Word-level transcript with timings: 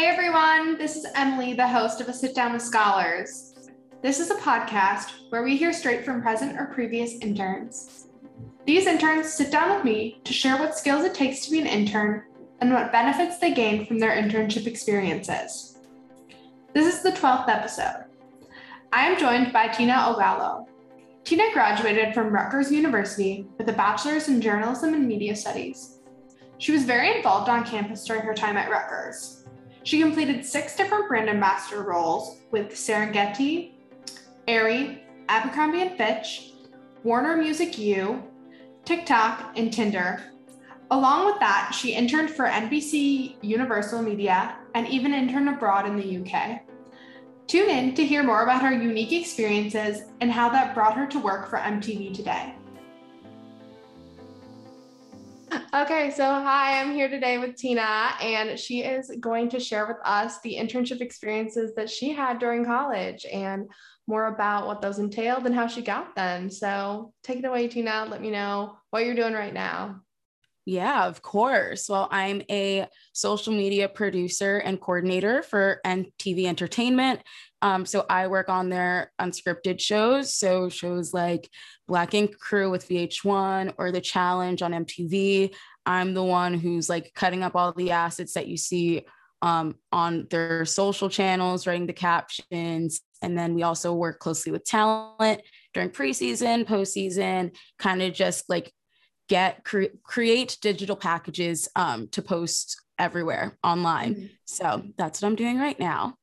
Hey 0.00 0.06
everyone, 0.06 0.78
this 0.78 0.96
is 0.96 1.04
Emily, 1.14 1.52
the 1.52 1.68
host 1.68 2.00
of 2.00 2.08
A 2.08 2.14
Sit 2.14 2.34
Down 2.34 2.54
with 2.54 2.62
Scholars. 2.62 3.52
This 4.00 4.18
is 4.18 4.30
a 4.30 4.36
podcast 4.36 5.10
where 5.28 5.42
we 5.42 5.58
hear 5.58 5.74
straight 5.74 6.06
from 6.06 6.22
present 6.22 6.58
or 6.58 6.72
previous 6.72 7.18
interns. 7.18 8.06
These 8.64 8.86
interns 8.86 9.30
sit 9.30 9.52
down 9.52 9.76
with 9.76 9.84
me 9.84 10.22
to 10.24 10.32
share 10.32 10.56
what 10.56 10.74
skills 10.74 11.04
it 11.04 11.12
takes 11.12 11.44
to 11.44 11.50
be 11.50 11.60
an 11.60 11.66
intern 11.66 12.22
and 12.62 12.72
what 12.72 12.92
benefits 12.92 13.36
they 13.36 13.52
gain 13.52 13.84
from 13.84 13.98
their 13.98 14.12
internship 14.12 14.66
experiences. 14.66 15.76
This 16.72 16.86
is 16.86 17.02
the 17.02 17.12
12th 17.12 17.50
episode. 17.50 18.06
I 18.94 19.06
am 19.06 19.20
joined 19.20 19.52
by 19.52 19.68
Tinah 19.68 20.16
Ogalo. 20.16 20.66
Tinah 21.24 21.52
graduated 21.52 22.14
from 22.14 22.32
Rutgers 22.32 22.72
University 22.72 23.46
with 23.58 23.68
a 23.68 23.74
bachelor's 23.74 24.28
in 24.28 24.40
journalism 24.40 24.94
and 24.94 25.06
media 25.06 25.36
studies. 25.36 25.98
She 26.56 26.72
was 26.72 26.84
very 26.84 27.14
involved 27.14 27.50
on 27.50 27.66
campus 27.66 28.06
during 28.06 28.22
her 28.22 28.32
time 28.32 28.56
at 28.56 28.70
Rutgers. 28.70 29.39
She 29.82 30.00
completed 30.00 30.44
six 30.44 30.76
different 30.76 31.08
brand 31.08 31.30
ambassador 31.30 31.82
roles 31.82 32.38
with 32.50 32.72
Serengetee, 32.72 33.72
Aerie, 34.46 35.02
Abercrombie 35.28 35.88
& 35.88 35.96
Fitch, 35.96 36.52
Warner 37.02 37.36
Music 37.36 37.78
U, 37.78 38.22
TikTok, 38.84 39.52
and 39.56 39.72
Tinder. 39.72 40.22
Along 40.90 41.24
with 41.24 41.38
that, 41.38 41.72
she 41.72 41.94
interned 41.94 42.30
for 42.30 42.46
NBC 42.46 43.36
Universal 43.42 44.02
Media 44.02 44.56
and 44.74 44.88
even 44.88 45.14
interned 45.14 45.48
abroad 45.48 45.86
in 45.86 45.96
the 45.96 46.18
UK. 46.18 46.62
Tune 47.46 47.70
in 47.70 47.94
to 47.94 48.04
hear 48.04 48.22
more 48.22 48.42
about 48.42 48.62
her 48.62 48.72
unique 48.72 49.12
experiences 49.12 50.02
and 50.20 50.30
how 50.30 50.48
that 50.50 50.74
brought 50.74 50.96
her 50.96 51.06
to 51.06 51.18
work 51.18 51.48
for 51.48 51.58
MTV 51.58 52.14
today. 52.14 52.54
Okay, 55.72 56.10
so 56.10 56.24
hi, 56.24 56.80
I'm 56.80 56.92
here 56.92 57.08
today 57.08 57.38
with 57.38 57.54
Tinah, 57.54 58.20
and 58.20 58.58
she 58.58 58.80
is 58.80 59.08
going 59.20 59.48
to 59.50 59.60
share 59.60 59.86
with 59.86 59.98
us 60.04 60.40
the 60.40 60.56
internship 60.56 61.00
experiences 61.00 61.72
that 61.76 61.88
she 61.88 62.10
had 62.10 62.40
during 62.40 62.64
college 62.64 63.24
and 63.32 63.70
more 64.08 64.34
about 64.34 64.66
what 64.66 64.82
those 64.82 64.98
entailed 64.98 65.46
and 65.46 65.54
how 65.54 65.68
she 65.68 65.80
got 65.80 66.16
them. 66.16 66.50
So 66.50 67.12
take 67.22 67.38
it 67.38 67.44
away, 67.44 67.68
Tinah. 67.68 68.10
Let 68.10 68.20
me 68.20 68.30
know 68.30 68.78
what 68.90 69.04
you're 69.04 69.14
doing 69.14 69.32
right 69.32 69.54
now. 69.54 70.00
Yeah, 70.66 71.06
of 71.06 71.22
course. 71.22 71.88
Well, 71.88 72.06
I'm 72.10 72.42
a 72.50 72.86
social 73.12 73.52
media 73.52 73.88
producer 73.88 74.58
and 74.58 74.80
coordinator 74.80 75.42
for 75.42 75.80
MTV 75.86 76.44
Entertainment. 76.44 77.20
Um, 77.62 77.86
so 77.86 78.04
I 78.08 78.26
work 78.26 78.48
on 78.48 78.68
their 78.68 79.12
unscripted 79.20 79.80
shows. 79.80 80.34
So 80.34 80.68
shows 80.68 81.12
like 81.14 81.48
Black 81.88 82.14
Ink 82.14 82.38
Crew 82.38 82.70
with 82.70 82.88
VH1 82.88 83.74
or 83.78 83.90
The 83.90 84.00
Challenge 84.00 84.62
on 84.62 84.72
MTV. 84.72 85.54
I'm 85.86 86.14
the 86.14 86.24
one 86.24 86.54
who's 86.54 86.88
like 86.88 87.12
cutting 87.14 87.42
up 87.42 87.56
all 87.56 87.72
the 87.72 87.90
assets 87.90 88.34
that 88.34 88.46
you 88.46 88.56
see 88.56 89.06
um, 89.42 89.76
on 89.90 90.26
their 90.30 90.64
social 90.66 91.08
channels, 91.08 91.66
writing 91.66 91.86
the 91.86 91.92
captions. 91.94 93.00
And 93.22 93.36
then 93.36 93.54
we 93.54 93.62
also 93.62 93.94
work 93.94 94.18
closely 94.18 94.52
with 94.52 94.64
talent 94.64 95.40
during 95.72 95.90
preseason, 95.90 96.66
postseason, 96.66 97.56
kind 97.78 98.02
of 98.02 98.12
just 98.12 98.48
like 98.48 98.72
get 99.30 99.64
cre- 99.64 99.96
create 100.02 100.58
digital 100.60 100.96
packages 100.96 101.68
um, 101.76 102.08
to 102.08 102.20
post 102.20 102.82
everywhere 102.98 103.56
online. 103.62 104.14
Mm-hmm. 104.14 104.26
So 104.44 104.82
that's 104.98 105.22
what 105.22 105.28
I'm 105.28 105.36
doing 105.36 105.58
right 105.58 105.78
now. 105.78 106.16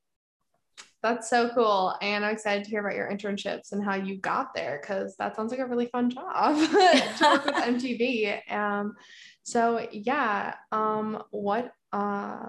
That's 1.01 1.29
so 1.29 1.49
cool. 1.55 1.95
And 2.01 2.25
I'm 2.25 2.33
excited 2.33 2.65
to 2.65 2.69
hear 2.69 2.81
about 2.81 2.95
your 2.95 3.09
internships 3.09 3.71
and 3.71 3.83
how 3.83 3.95
you 3.95 4.17
got 4.17 4.53
there 4.53 4.79
because 4.81 5.15
that 5.17 5.37
sounds 5.37 5.51
like 5.51 5.61
a 5.61 5.65
really 5.65 5.85
fun 5.87 6.09
job 6.09 6.55
to 6.69 7.29
work 7.31 7.45
with 7.45 7.55
MTV. 7.55 8.51
Um, 8.51 8.95
so, 9.43 9.87
yeah, 9.91 10.55
um, 10.73 11.23
what 11.31 11.71
uh, 11.93 12.45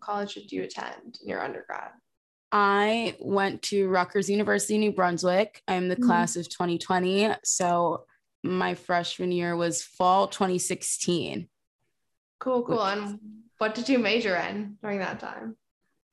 college 0.00 0.34
did 0.34 0.52
you 0.52 0.64
attend 0.64 1.18
in 1.22 1.28
your 1.28 1.42
undergrad? 1.42 1.92
I 2.52 3.16
went 3.20 3.62
to 3.62 3.88
Rutgers 3.88 4.28
University, 4.28 4.76
New 4.76 4.92
Brunswick. 4.92 5.62
I'm 5.66 5.88
the 5.88 5.94
mm-hmm. 5.94 6.04
class 6.04 6.36
of 6.36 6.48
2020. 6.50 7.32
So, 7.42 8.04
my 8.44 8.74
freshman 8.74 9.32
year 9.32 9.56
was 9.56 9.82
fall 9.82 10.28
2016. 10.28 11.48
Cool, 12.38 12.62
cool. 12.62 12.84
And 12.84 13.18
what 13.58 13.74
did 13.74 13.88
you 13.88 13.98
major 13.98 14.36
in 14.36 14.76
during 14.82 14.98
that 14.98 15.18
time? 15.18 15.56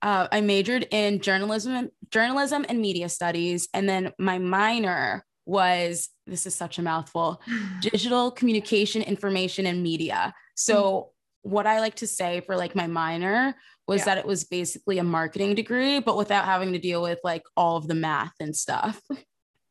Uh, 0.01 0.27
I 0.31 0.41
majored 0.41 0.87
in 0.91 1.19
journalism, 1.19 1.89
journalism 2.09 2.65
and 2.67 2.79
media 2.79 3.09
studies, 3.09 3.67
and 3.73 3.87
then 3.87 4.13
my 4.17 4.39
minor 4.39 5.25
was 5.45 6.09
this 6.25 6.45
is 6.45 6.55
such 6.55 6.79
a 6.79 6.81
mouthful: 6.81 7.41
digital 7.81 8.31
communication, 8.31 9.03
information, 9.03 9.67
and 9.67 9.83
media. 9.83 10.33
So, 10.55 11.11
what 11.43 11.67
I 11.67 11.79
like 11.79 11.95
to 11.95 12.07
say 12.07 12.41
for 12.41 12.55
like 12.55 12.75
my 12.75 12.87
minor 12.87 13.55
was 13.87 13.99
yeah. 13.99 14.05
that 14.05 14.17
it 14.19 14.25
was 14.25 14.43
basically 14.43 14.97
a 14.97 15.03
marketing 15.03 15.53
degree, 15.53 15.99
but 15.99 16.17
without 16.17 16.45
having 16.45 16.71
to 16.73 16.79
deal 16.79 17.01
with 17.01 17.19
like 17.23 17.43
all 17.57 17.77
of 17.77 17.87
the 17.87 17.95
math 17.95 18.33
and 18.39 18.55
stuff. 18.55 19.01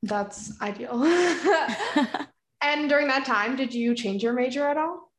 That's 0.03 0.61
ideal. 0.61 0.93
and 2.63 2.89
during 2.89 3.09
that 3.09 3.25
time, 3.25 3.57
did 3.57 3.73
you 3.73 3.95
change 3.95 4.23
your 4.23 4.33
major 4.33 4.67
at 4.67 4.77
all? 4.77 5.11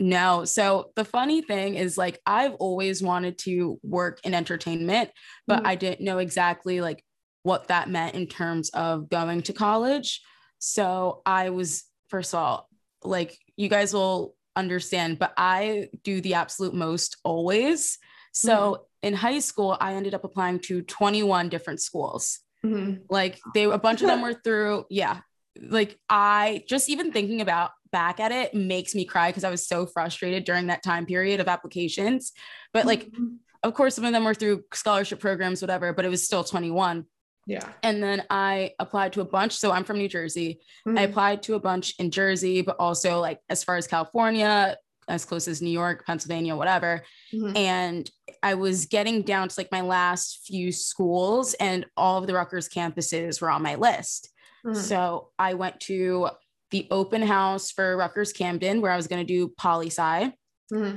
No. 0.00 0.44
So 0.44 0.90
the 0.96 1.04
funny 1.04 1.42
thing 1.42 1.76
is 1.76 1.96
like 1.96 2.20
I've 2.26 2.54
always 2.54 3.02
wanted 3.02 3.38
to 3.38 3.78
work 3.82 4.20
in 4.24 4.34
entertainment, 4.34 5.10
but 5.46 5.58
mm-hmm. 5.58 5.66
I 5.68 5.74
didn't 5.76 6.04
know 6.04 6.18
exactly 6.18 6.80
like 6.80 7.04
what 7.42 7.68
that 7.68 7.88
meant 7.88 8.14
in 8.14 8.26
terms 8.26 8.70
of 8.70 9.08
going 9.08 9.42
to 9.42 9.52
college. 9.52 10.20
So 10.58 11.22
I 11.24 11.50
was 11.50 11.84
first 12.08 12.34
of 12.34 12.40
all 12.40 12.68
like 13.04 13.38
you 13.56 13.68
guys 13.68 13.94
will 13.94 14.34
understand, 14.56 15.18
but 15.18 15.32
I 15.36 15.88
do 16.02 16.20
the 16.20 16.34
absolute 16.34 16.74
most 16.74 17.18
always. 17.22 17.98
So 18.32 18.52
mm-hmm. 18.52 19.06
in 19.06 19.14
high 19.14 19.38
school 19.38 19.76
I 19.80 19.94
ended 19.94 20.14
up 20.14 20.24
applying 20.24 20.58
to 20.60 20.82
21 20.82 21.50
different 21.50 21.80
schools. 21.80 22.40
Mm-hmm. 22.64 23.02
Like 23.08 23.38
they 23.54 23.64
a 23.64 23.78
bunch 23.78 24.00
of 24.00 24.08
them 24.08 24.22
were 24.22 24.34
through 24.34 24.86
yeah, 24.90 25.20
like 25.60 25.98
I 26.08 26.64
just 26.68 26.88
even 26.88 27.12
thinking 27.12 27.40
about 27.40 27.70
back 27.92 28.18
at 28.18 28.32
it 28.32 28.54
makes 28.54 28.94
me 28.94 29.04
cry 29.04 29.30
because 29.30 29.44
I 29.44 29.50
was 29.50 29.66
so 29.66 29.86
frustrated 29.86 30.44
during 30.44 30.66
that 30.66 30.82
time 30.82 31.06
period 31.06 31.40
of 31.40 31.48
applications. 31.48 32.32
But 32.72 32.86
like, 32.86 33.06
mm-hmm. 33.06 33.36
of 33.62 33.74
course, 33.74 33.94
some 33.94 34.04
of 34.04 34.12
them 34.12 34.24
were 34.24 34.34
through 34.34 34.64
scholarship 34.72 35.20
programs, 35.20 35.62
whatever, 35.62 35.92
but 35.92 36.04
it 36.04 36.08
was 36.08 36.24
still 36.24 36.42
21. 36.42 37.06
Yeah. 37.46 37.68
And 37.82 38.02
then 38.02 38.24
I 38.30 38.72
applied 38.78 39.12
to 39.12 39.20
a 39.20 39.24
bunch. 39.24 39.52
So 39.52 39.70
I'm 39.70 39.84
from 39.84 39.98
New 39.98 40.08
Jersey. 40.08 40.60
Mm-hmm. 40.86 40.98
I 40.98 41.02
applied 41.02 41.42
to 41.44 41.54
a 41.54 41.60
bunch 41.60 41.94
in 41.98 42.10
Jersey, 42.10 42.62
but 42.62 42.76
also 42.78 43.20
like 43.20 43.40
as 43.48 43.62
far 43.62 43.76
as 43.76 43.86
California, 43.86 44.76
as 45.08 45.24
close 45.24 45.46
as 45.48 45.60
New 45.62 45.70
York, 45.70 46.04
Pennsylvania, 46.06 46.56
whatever. 46.56 47.02
Mm-hmm. 47.32 47.56
And 47.56 48.10
I 48.42 48.54
was 48.54 48.86
getting 48.86 49.22
down 49.22 49.48
to 49.48 49.54
like 49.58 49.70
my 49.70 49.82
last 49.82 50.44
few 50.46 50.72
schools, 50.72 51.54
and 51.54 51.86
all 51.96 52.18
of 52.18 52.26
the 52.26 52.34
Rutgers 52.34 52.68
campuses 52.68 53.40
were 53.40 53.50
on 53.50 53.62
my 53.62 53.74
list. 53.74 54.30
Mm-hmm. 54.64 54.78
So 54.78 55.30
I 55.38 55.54
went 55.54 55.80
to 55.80 56.30
the 56.70 56.86
open 56.90 57.22
house 57.22 57.70
for 57.70 57.96
Rutgers 57.96 58.32
Camden, 58.32 58.80
where 58.80 58.90
I 58.90 58.96
was 58.96 59.06
going 59.06 59.24
to 59.24 59.32
do 59.32 59.48
poli 59.58 59.88
sci. 59.88 60.32
Mm-hmm. 60.72 60.96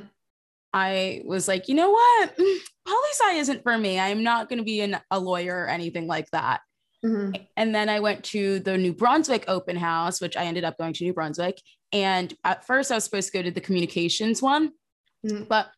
I 0.73 1.21
was 1.25 1.47
like, 1.47 1.67
you 1.67 1.75
know 1.75 1.91
what? 1.91 2.35
Poli 2.37 3.09
sci 3.11 3.33
isn't 3.37 3.63
for 3.63 3.77
me. 3.77 3.99
I'm 3.99 4.23
not 4.23 4.49
going 4.49 4.59
to 4.59 4.65
be 4.65 4.81
an, 4.81 4.97
a 5.09 5.19
lawyer 5.19 5.63
or 5.63 5.67
anything 5.67 6.07
like 6.07 6.29
that. 6.31 6.61
Mm-hmm. 7.03 7.41
And 7.55 7.73
then 7.73 7.89
I 7.89 7.99
went 7.99 8.23
to 8.25 8.59
the 8.59 8.77
New 8.77 8.93
Brunswick 8.93 9.45
open 9.47 9.75
house, 9.75 10.19
which 10.19 10.35
I 10.35 10.43
ended 10.43 10.63
up 10.63 10.77
going 10.77 10.93
to 10.93 11.03
New 11.03 11.13
Brunswick. 11.13 11.61
And 11.91 12.33
at 12.43 12.65
first, 12.65 12.91
I 12.91 12.95
was 12.95 13.05
supposed 13.05 13.31
to 13.31 13.37
go 13.37 13.43
to 13.43 13.51
the 13.51 13.61
communications 13.61 14.41
one, 14.41 14.71
mm-hmm. 15.25 15.43
but 15.43 15.69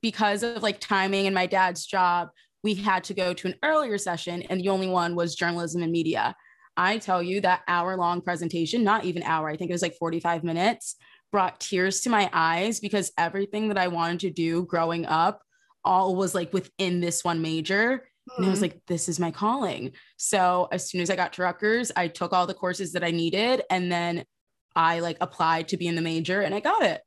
because 0.00 0.42
of 0.42 0.62
like 0.62 0.80
timing 0.80 1.26
and 1.26 1.34
my 1.34 1.46
dad's 1.46 1.86
job, 1.86 2.28
we 2.62 2.74
had 2.74 3.04
to 3.04 3.14
go 3.14 3.34
to 3.34 3.48
an 3.48 3.54
earlier 3.62 3.98
session, 3.98 4.42
and 4.42 4.60
the 4.60 4.68
only 4.68 4.88
one 4.88 5.16
was 5.16 5.34
journalism 5.34 5.82
and 5.82 5.90
media. 5.92 6.34
I 6.76 6.98
tell 6.98 7.22
you 7.22 7.40
that 7.42 7.62
hour 7.68 7.96
long 7.96 8.20
presentation, 8.20 8.84
not 8.84 9.04
even 9.04 9.22
hour, 9.22 9.48
I 9.48 9.56
think 9.56 9.70
it 9.70 9.74
was 9.74 9.82
like 9.82 9.96
45 9.96 10.44
minutes, 10.44 10.96
brought 11.30 11.60
tears 11.60 12.00
to 12.02 12.10
my 12.10 12.30
eyes 12.32 12.80
because 12.80 13.12
everything 13.18 13.68
that 13.68 13.78
I 13.78 13.88
wanted 13.88 14.20
to 14.20 14.30
do 14.30 14.64
growing 14.64 15.06
up 15.06 15.42
all 15.84 16.14
was 16.14 16.34
like 16.34 16.52
within 16.52 17.00
this 17.00 17.24
one 17.24 17.42
major. 17.42 18.04
Mm-hmm. 18.30 18.42
And 18.42 18.46
I 18.46 18.50
was 18.50 18.62
like, 18.62 18.80
this 18.86 19.08
is 19.08 19.18
my 19.18 19.30
calling. 19.30 19.92
So 20.16 20.68
as 20.70 20.88
soon 20.88 21.00
as 21.00 21.10
I 21.10 21.16
got 21.16 21.32
to 21.34 21.42
Rutgers, 21.42 21.90
I 21.96 22.08
took 22.08 22.32
all 22.32 22.46
the 22.46 22.54
courses 22.54 22.92
that 22.92 23.02
I 23.02 23.10
needed 23.10 23.62
and 23.70 23.90
then 23.90 24.24
I 24.76 25.00
like 25.00 25.16
applied 25.20 25.68
to 25.68 25.76
be 25.76 25.88
in 25.88 25.96
the 25.96 26.02
major 26.02 26.40
and 26.40 26.54
I 26.54 26.60
got 26.60 26.82
it. 26.82 27.00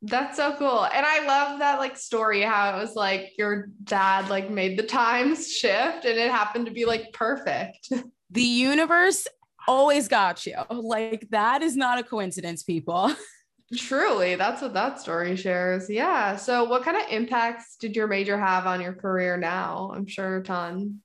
That's 0.00 0.36
so 0.36 0.54
cool. 0.56 0.84
And 0.84 1.04
I 1.04 1.26
love 1.26 1.58
that 1.58 1.80
like 1.80 1.96
story 1.96 2.42
how 2.42 2.76
it 2.76 2.80
was 2.80 2.94
like 2.94 3.32
your 3.36 3.68
dad 3.82 4.28
like 4.30 4.48
made 4.48 4.78
the 4.78 4.84
times 4.84 5.50
shift 5.50 6.04
and 6.04 6.18
it 6.18 6.30
happened 6.30 6.66
to 6.66 6.72
be 6.72 6.84
like 6.84 7.12
perfect. 7.12 7.92
the 8.30 8.42
universe 8.42 9.26
always 9.66 10.08
got 10.08 10.46
you. 10.46 10.56
Like 10.70 11.28
that 11.30 11.62
is 11.62 11.76
not 11.76 11.98
a 11.98 12.02
coincidence, 12.02 12.62
people. 12.62 13.12
Truly, 13.76 14.34
that's 14.34 14.62
what 14.62 14.72
that 14.74 14.98
story 14.98 15.36
shares. 15.36 15.90
Yeah. 15.90 16.36
So, 16.36 16.64
what 16.64 16.84
kind 16.84 16.96
of 16.96 17.02
impacts 17.10 17.76
did 17.76 17.94
your 17.94 18.06
major 18.06 18.38
have 18.38 18.66
on 18.66 18.80
your 18.80 18.94
career 18.94 19.36
now? 19.36 19.92
I'm 19.94 20.06
sure 20.06 20.38
a 20.38 20.42
ton. 20.42 21.00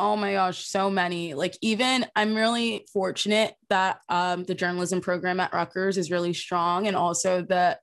Oh 0.00 0.16
my 0.16 0.32
gosh, 0.32 0.66
so 0.66 0.90
many. 0.90 1.34
Like, 1.34 1.56
even 1.62 2.06
I'm 2.16 2.34
really 2.34 2.86
fortunate 2.92 3.54
that 3.68 4.00
um, 4.08 4.44
the 4.44 4.54
journalism 4.54 5.00
program 5.00 5.38
at 5.38 5.52
Rutgers 5.52 5.96
is 5.96 6.10
really 6.10 6.34
strong 6.34 6.88
and 6.88 6.96
also 6.96 7.42
the 7.42 7.78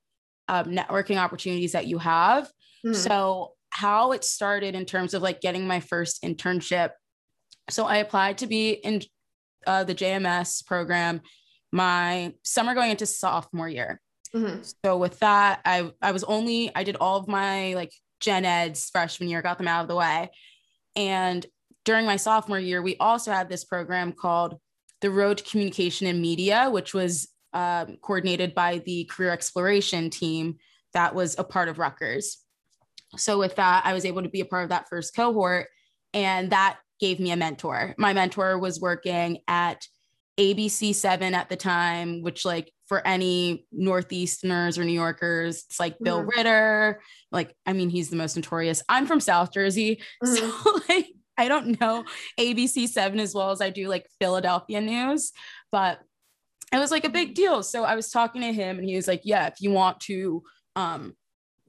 um, 0.49 0.65
networking 0.65 1.17
opportunities 1.17 1.71
that 1.71 1.87
you 1.87 1.97
have. 1.97 2.45
Mm-hmm. 2.85 2.93
So, 2.93 3.53
how 3.69 4.11
it 4.11 4.25
started 4.25 4.75
in 4.75 4.85
terms 4.85 5.13
of 5.13 5.21
like 5.21 5.39
getting 5.39 5.65
my 5.65 5.79
first 5.79 6.23
internship. 6.23 6.91
So 7.69 7.85
I 7.85 7.97
applied 7.97 8.39
to 8.39 8.47
be 8.47 8.71
in 8.71 9.01
uh, 9.65 9.83
the 9.83 9.95
JMS 9.95 10.65
program 10.65 11.21
my 11.71 12.33
summer 12.43 12.73
going 12.73 12.91
into 12.91 13.05
sophomore 13.05 13.67
year. 13.67 14.01
Mm-hmm. 14.33 14.61
So 14.83 14.97
with 14.97 15.19
that, 15.19 15.61
I 15.65 15.91
I 16.01 16.11
was 16.11 16.23
only 16.23 16.71
I 16.75 16.83
did 16.83 16.97
all 16.97 17.17
of 17.17 17.27
my 17.27 17.73
like 17.73 17.93
gen 18.19 18.45
eds 18.45 18.89
freshman 18.89 19.29
year, 19.29 19.41
got 19.41 19.57
them 19.57 19.67
out 19.67 19.81
of 19.81 19.87
the 19.87 19.95
way, 19.95 20.29
and 20.95 21.45
during 21.85 22.05
my 22.05 22.15
sophomore 22.15 22.59
year, 22.59 22.81
we 22.81 22.97
also 22.97 23.31
had 23.31 23.47
this 23.47 23.63
program 23.63 24.11
called 24.11 24.59
the 25.01 25.11
Road 25.11 25.37
to 25.37 25.43
Communication 25.43 26.07
and 26.07 26.21
Media, 26.21 26.69
which 26.69 26.93
was 26.93 27.29
um, 27.53 27.97
coordinated 28.01 28.55
by 28.55 28.79
the 28.79 29.05
Career 29.05 29.31
Exploration 29.31 30.09
team 30.09 30.57
that 30.93 31.13
was 31.13 31.37
a 31.37 31.43
part 31.43 31.69
of 31.69 31.77
Rutgers. 31.77 32.39
So 33.17 33.37
with 33.37 33.55
that, 33.55 33.83
I 33.85 33.93
was 33.93 34.03
able 34.03 34.23
to 34.23 34.29
be 34.29 34.41
a 34.41 34.45
part 34.45 34.63
of 34.63 34.69
that 34.69 34.89
first 34.89 35.15
cohort, 35.15 35.67
and 36.13 36.51
that 36.51 36.79
gave 36.99 37.19
me 37.19 37.31
a 37.31 37.35
mentor. 37.35 37.95
My 37.97 38.13
mentor 38.13 38.57
was 38.57 38.79
working 38.79 39.39
at 39.47 39.87
ABC7 40.39 41.33
at 41.33 41.49
the 41.49 41.55
time, 41.55 42.21
which 42.21 42.43
like 42.45 42.71
for 42.87 43.05
any 43.07 43.65
Northeasterners 43.73 44.77
or 44.77 44.83
New 44.83 44.93
Yorkers, 44.93 45.63
it's 45.69 45.79
like 45.79 45.97
Bill 45.99 46.19
mm-hmm. 46.19 46.37
Ritter. 46.37 47.01
Like, 47.31 47.55
I 47.65 47.73
mean, 47.73 47.89
he's 47.89 48.09
the 48.09 48.17
most 48.17 48.35
notorious. 48.35 48.83
I'm 48.89 49.07
from 49.07 49.19
South 49.19 49.53
Jersey. 49.53 50.01
Mm-hmm. 50.23 50.35
So 50.35 50.79
like 50.89 51.07
I 51.37 51.47
don't 51.49 51.79
know 51.81 52.05
ABC7 52.39 53.19
as 53.19 53.33
well 53.33 53.51
as 53.51 53.61
I 53.61 53.69
do 53.69 53.87
like 53.89 54.07
Philadelphia 54.19 54.81
news, 54.81 55.31
but 55.71 55.99
it 56.73 56.77
was 56.79 56.91
like 56.91 57.05
a 57.05 57.09
big 57.09 57.35
deal. 57.35 57.61
So 57.63 57.83
I 57.83 57.95
was 57.95 58.09
talking 58.09 58.41
to 58.41 58.53
him 58.53 58.77
and 58.77 58.87
he 58.87 58.95
was 58.95 59.07
like, 59.07 59.21
Yeah, 59.23 59.47
if 59.47 59.55
you 59.59 59.71
want 59.71 59.99
to 60.01 60.43
um, 60.75 61.13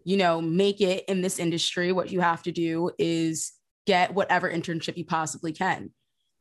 you 0.06 0.16
know, 0.16 0.40
make 0.40 0.80
it 0.80 1.04
in 1.08 1.20
this 1.20 1.40
industry, 1.40 1.90
what 1.90 2.12
you 2.12 2.20
have 2.20 2.40
to 2.44 2.52
do 2.52 2.92
is 2.96 3.52
get 3.86 4.14
whatever 4.14 4.50
internship 4.50 4.96
you 4.96 5.04
possibly 5.04 5.52
can. 5.52 5.90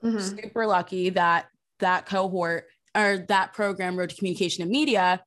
Mm-hmm. 0.04 0.20
Super 0.20 0.66
lucky 0.66 1.10
that 1.12 1.48
that 1.80 2.06
cohort 2.06 2.66
or 2.96 3.26
that 3.28 3.54
program, 3.54 3.98
Road 3.98 4.10
to 4.10 4.16
Communication 4.16 4.62
and 4.62 4.72
Media, 4.72 5.22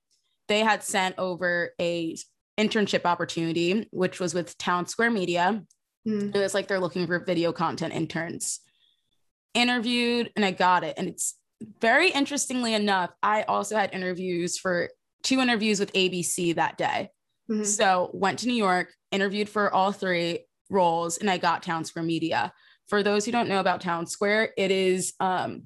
they 0.48 0.60
had 0.60 0.82
sent 0.82 1.14
over 1.18 1.70
a 1.80 2.16
internship 2.58 3.04
opportunity, 3.04 3.86
which 3.92 4.18
was 4.18 4.34
with 4.34 4.56
Town 4.58 4.86
Square 4.86 5.10
Media. 5.10 5.62
Mm. 6.06 6.34
It 6.34 6.38
was 6.38 6.54
like 6.54 6.66
they're 6.66 6.80
looking 6.80 7.06
for 7.06 7.24
video 7.24 7.52
content 7.52 7.94
interns. 7.94 8.60
Interviewed 9.54 10.30
and 10.34 10.44
I 10.44 10.50
got 10.50 10.84
it. 10.84 10.94
And 10.98 11.08
it's 11.08 11.34
very 11.80 12.10
interestingly 12.10 12.74
enough, 12.74 13.10
I 13.22 13.42
also 13.42 13.76
had 13.76 13.94
interviews 13.94 14.58
for 14.58 14.90
two 15.22 15.40
interviews 15.40 15.80
with 15.80 15.92
ABC 15.92 16.54
that 16.54 16.78
day. 16.78 17.10
Mm-hmm. 17.50 17.64
So 17.64 18.10
went 18.12 18.40
to 18.40 18.48
New 18.48 18.54
York, 18.54 18.94
interviewed 19.10 19.48
for 19.48 19.72
all 19.72 19.92
three 19.92 20.46
roles, 20.70 21.18
and 21.18 21.30
I 21.30 21.38
got 21.38 21.62
Town 21.62 21.84
Square 21.84 22.04
Media. 22.04 22.52
For 22.88 23.02
those 23.02 23.24
who 23.24 23.32
don't 23.32 23.48
know 23.48 23.60
about 23.60 23.80
Town 23.80 24.06
Square, 24.06 24.52
it 24.56 24.70
is 24.70 25.12
um, 25.20 25.64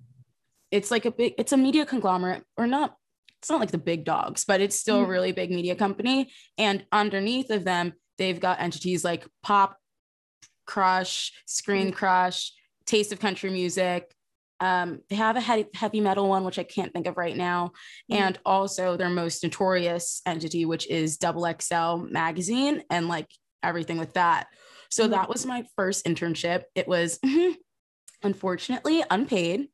it's 0.70 0.90
like 0.90 1.04
a 1.04 1.10
big, 1.10 1.34
it's 1.38 1.52
a 1.52 1.56
media 1.56 1.87
conglomerate, 1.87 2.44
or 2.56 2.66
not. 2.66 2.96
It's 3.40 3.50
not 3.50 3.60
like 3.60 3.72
the 3.72 3.78
big 3.78 4.04
dogs, 4.04 4.44
but 4.44 4.60
it's 4.60 4.76
still 4.76 4.96
mm-hmm. 4.96 5.06
a 5.06 5.12
really 5.12 5.32
big 5.32 5.50
media 5.50 5.75
company. 5.75 6.31
And 6.58 6.84
underneath 6.93 7.50
of 7.50 7.64
them, 7.64 7.94
they've 8.16 8.38
got 8.38 8.60
entities 8.60 9.04
like 9.04 9.26
Pop 9.43 9.76
Crush, 10.66 11.32
Screen 11.46 11.88
mm-hmm. 11.88 11.96
Crush, 11.96 12.52
Taste 12.87 13.12
of 13.12 13.19
Country 13.19 13.50
Music, 13.50 14.14
um, 14.62 15.00
they 15.10 15.16
have 15.16 15.37
a 15.37 15.40
heavy, 15.40 15.66
heavy 15.75 16.00
metal 16.00 16.28
one, 16.28 16.44
which 16.44 16.58
I 16.58 16.62
can't 16.62 16.93
think 16.93 17.08
of 17.08 17.16
right 17.16 17.37
now, 17.37 17.72
mm. 18.10 18.16
and 18.16 18.38
also 18.46 18.96
their 18.96 19.10
most 19.10 19.43
notorious 19.43 20.22
entity, 20.25 20.64
which 20.64 20.88
is 20.88 21.16
Double 21.16 21.52
XL 21.60 21.96
magazine 22.08 22.84
and 22.88 23.08
like 23.08 23.26
everything 23.64 23.99
with 23.99 24.12
that. 24.14 24.46
So 24.93 25.06
mm. 25.06 25.11
that 25.12 25.29
was 25.31 25.47
my 25.47 25.65
first 25.75 26.05
internship. 26.05 26.65
It 26.75 26.87
was 26.87 27.19
unfortunately 28.23 29.03
unpaid. 29.11 29.69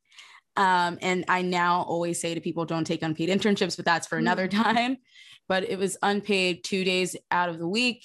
Um, 0.56 0.98
and 1.02 1.24
I 1.28 1.42
now 1.42 1.82
always 1.82 2.20
say 2.20 2.34
to 2.34 2.40
people, 2.40 2.64
don't 2.64 2.86
take 2.86 3.02
unpaid 3.02 3.28
internships, 3.28 3.76
but 3.76 3.84
that's 3.84 4.06
for 4.06 4.16
another 4.16 4.46
mm. 4.46 4.62
time. 4.62 4.96
But 5.48 5.64
it 5.64 5.78
was 5.78 5.96
unpaid 6.02 6.62
two 6.62 6.84
days 6.84 7.16
out 7.30 7.48
of 7.48 7.58
the 7.58 7.68
week 7.68 8.04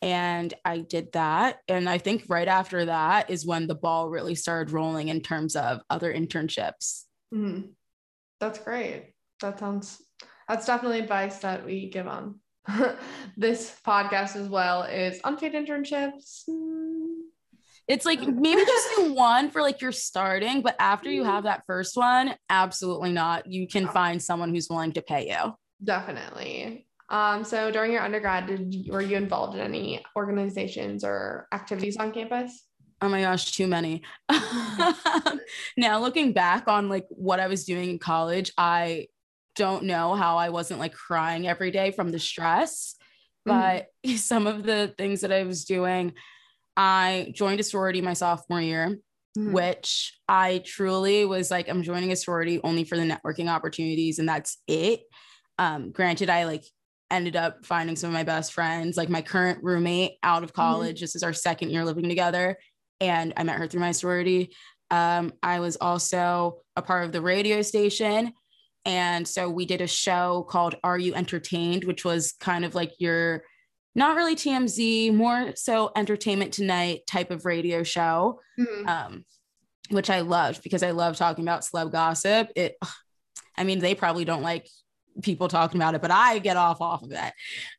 and 0.00 0.52
I 0.64 0.78
did 0.78 1.12
that. 1.12 1.58
And 1.66 1.88
I 1.88 1.98
think 1.98 2.24
right 2.28 2.48
after 2.48 2.86
that 2.86 3.30
is 3.30 3.46
when 3.46 3.66
the 3.66 3.74
ball 3.74 4.10
really 4.10 4.34
started 4.34 4.72
rolling 4.72 5.08
in 5.08 5.20
terms 5.20 5.56
of 5.56 5.80
other 5.88 6.12
internships. 6.12 7.04
Mm-hmm. 7.34 7.68
That's 8.38 8.58
great. 8.58 9.14
That 9.40 9.58
sounds, 9.58 10.02
that's 10.46 10.66
definitely 10.66 11.00
advice 11.00 11.38
that 11.38 11.64
we 11.64 11.88
give 11.88 12.06
on 12.06 12.40
this 13.36 13.76
podcast 13.86 14.36
as 14.36 14.48
well 14.48 14.82
is 14.84 15.20
unpaid 15.24 15.54
internships. 15.54 16.44
It's 17.86 18.06
like 18.06 18.20
maybe 18.20 18.64
just 18.64 18.88
do 18.96 19.12
one 19.12 19.50
for 19.50 19.60
like 19.60 19.82
you're 19.82 19.92
starting, 19.92 20.62
but 20.62 20.74
after 20.78 21.10
you 21.10 21.24
have 21.24 21.44
that 21.44 21.64
first 21.66 21.96
one, 21.96 22.34
absolutely 22.48 23.12
not. 23.12 23.46
You 23.46 23.68
can 23.68 23.88
find 23.88 24.22
someone 24.22 24.54
who's 24.54 24.68
willing 24.70 24.92
to 24.92 25.02
pay 25.02 25.28
you. 25.28 25.54
Definitely. 25.82 26.86
Um, 27.10 27.44
so 27.44 27.70
during 27.70 27.92
your 27.92 28.02
undergrad, 28.02 28.46
did 28.46 28.74
you, 28.74 28.92
were 28.92 29.02
you 29.02 29.18
involved 29.18 29.54
in 29.54 29.60
any 29.60 30.02
organizations 30.16 31.04
or 31.04 31.46
activities 31.52 31.98
on 31.98 32.12
campus? 32.12 32.64
Oh 33.02 33.08
my 33.10 33.20
gosh, 33.20 33.52
too 33.52 33.66
many. 33.66 34.02
now 35.76 36.00
looking 36.00 36.32
back 36.32 36.68
on 36.68 36.88
like 36.88 37.04
what 37.10 37.38
I 37.38 37.48
was 37.48 37.64
doing 37.64 37.90
in 37.90 37.98
college, 37.98 38.50
I 38.56 39.08
don't 39.56 39.84
know 39.84 40.14
how 40.14 40.36
I 40.36 40.48
wasn't 40.48 40.80
like 40.80 40.94
crying 40.94 41.46
every 41.46 41.70
day 41.70 41.90
from 41.90 42.10
the 42.10 42.18
stress, 42.18 42.96
but 43.44 43.86
mm-hmm. 44.06 44.16
some 44.16 44.46
of 44.46 44.64
the 44.64 44.94
things 44.96 45.20
that 45.20 45.32
I 45.32 45.44
was 45.44 45.64
doing, 45.64 46.12
I 46.76 47.32
joined 47.34 47.60
a 47.60 47.62
sorority 47.62 48.00
my 48.00 48.14
sophomore 48.14 48.60
year, 48.60 48.98
mm-hmm. 49.38 49.52
which 49.52 50.18
I 50.28 50.62
truly 50.64 51.24
was 51.24 51.50
like, 51.50 51.68
I'm 51.68 51.82
joining 51.82 52.12
a 52.12 52.16
sorority 52.16 52.60
only 52.64 52.84
for 52.84 52.96
the 52.96 53.02
networking 53.02 53.48
opportunities, 53.48 54.18
and 54.18 54.28
that's 54.28 54.58
it. 54.66 55.02
Um, 55.58 55.92
granted, 55.92 56.30
I 56.30 56.44
like 56.44 56.64
ended 57.10 57.36
up 57.36 57.64
finding 57.64 57.96
some 57.96 58.08
of 58.08 58.14
my 58.14 58.24
best 58.24 58.52
friends, 58.52 58.96
like 58.96 59.08
my 59.08 59.22
current 59.22 59.62
roommate 59.62 60.12
out 60.22 60.42
of 60.42 60.52
mm-hmm. 60.52 60.60
college. 60.60 60.96
Mm-hmm. 60.96 61.04
This 61.04 61.16
is 61.16 61.22
our 61.22 61.32
second 61.32 61.70
year 61.70 61.84
living 61.84 62.08
together. 62.08 62.58
And 63.00 63.32
I 63.36 63.42
met 63.42 63.58
her 63.58 63.66
through 63.66 63.80
my 63.80 63.92
sorority. 63.92 64.54
Um, 64.90 65.32
I 65.42 65.60
was 65.60 65.76
also 65.80 66.58
a 66.76 66.82
part 66.82 67.04
of 67.04 67.12
the 67.12 67.20
radio 67.20 67.62
station. 67.62 68.32
And 68.84 69.26
so 69.26 69.48
we 69.48 69.64
did 69.66 69.80
a 69.80 69.86
show 69.86 70.46
called 70.48 70.76
Are 70.84 70.98
You 70.98 71.14
Entertained, 71.14 71.84
which 71.84 72.04
was 72.04 72.32
kind 72.32 72.64
of 72.64 72.74
like 72.74 72.92
your 72.98 73.44
not 73.94 74.16
really 74.16 74.34
TMZ, 74.34 75.14
more 75.14 75.52
so 75.54 75.92
entertainment 75.94 76.52
tonight 76.52 77.06
type 77.06 77.30
of 77.30 77.44
radio 77.44 77.82
show, 77.82 78.40
mm-hmm. 78.58 78.88
um, 78.88 79.24
which 79.90 80.10
I 80.10 80.20
loved 80.20 80.62
because 80.62 80.82
I 80.82 80.90
love 80.90 81.16
talking 81.16 81.44
about 81.44 81.62
celeb 81.62 81.92
gossip. 81.92 82.50
It, 82.56 82.76
I 83.56 83.64
mean, 83.64 83.78
they 83.78 83.94
probably 83.94 84.24
don't 84.24 84.42
like 84.42 84.68
people 85.22 85.46
talking 85.48 85.80
about 85.80 85.94
it, 85.94 86.02
but 86.02 86.10
I 86.10 86.38
get 86.40 86.56
off 86.56 86.80
off 86.80 87.02
of 87.02 87.10
that. 87.10 87.34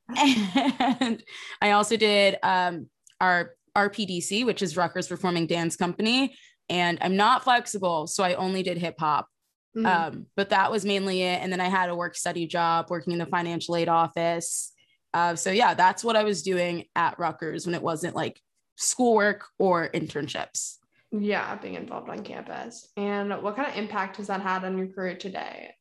And 1.02 1.22
I 1.62 1.72
also 1.72 1.98
did 1.98 2.38
um, 2.44 2.90
our 3.20 3.56
RPDC, 3.76 4.46
which 4.46 4.62
is 4.62 4.78
Rutgers 4.78 5.08
Performing 5.08 5.48
Dance 5.48 5.76
Company, 5.76 6.36
and 6.70 6.98
I'm 7.02 7.18
not 7.18 7.44
flexible, 7.44 8.08
so 8.08 8.24
I 8.24 8.36
only 8.36 8.64
did 8.64 8.78
hip 8.78 8.96
hop. 8.98 9.28
Mm-hmm. 9.76 9.86
Um, 9.86 10.26
but 10.36 10.50
that 10.50 10.72
was 10.72 10.86
mainly 10.86 11.22
it. 11.22 11.42
And 11.42 11.52
then 11.52 11.62
I 11.62 11.68
had 11.68 11.90
a 11.90 11.96
work 11.96 12.16
study 12.16 12.48
job 12.48 12.88
working 12.90 13.14
in 13.14 13.20
the 13.20 13.26
financial 13.26 13.76
aid 13.76 13.90
office. 13.90 14.72
Uh, 15.14 15.36
so 15.36 15.52
yeah, 15.52 15.74
that's 15.74 16.04
what 16.04 16.16
I 16.16 16.24
was 16.24 16.44
doing 16.44 16.86
at 16.96 17.20
Rutgers 17.20 17.66
when 17.66 17.76
it 17.76 17.82
wasn't 17.82 18.16
like 18.16 18.40
schoolwork 18.78 19.46
or 19.60 19.90
internships. 19.90 20.76
Yeah, 21.12 21.56
being 21.56 21.76
involved 21.76 22.10
on 22.10 22.24
campus. 22.24 22.90
And 22.98 23.32
what 23.42 23.56
kind 23.56 23.70
of 23.70 23.78
impact 23.78 24.18
has 24.18 24.28
that 24.28 24.42
had 24.42 24.66
on 24.66 24.78
your 24.78 24.88
career 24.88 25.16
today? 25.16 25.76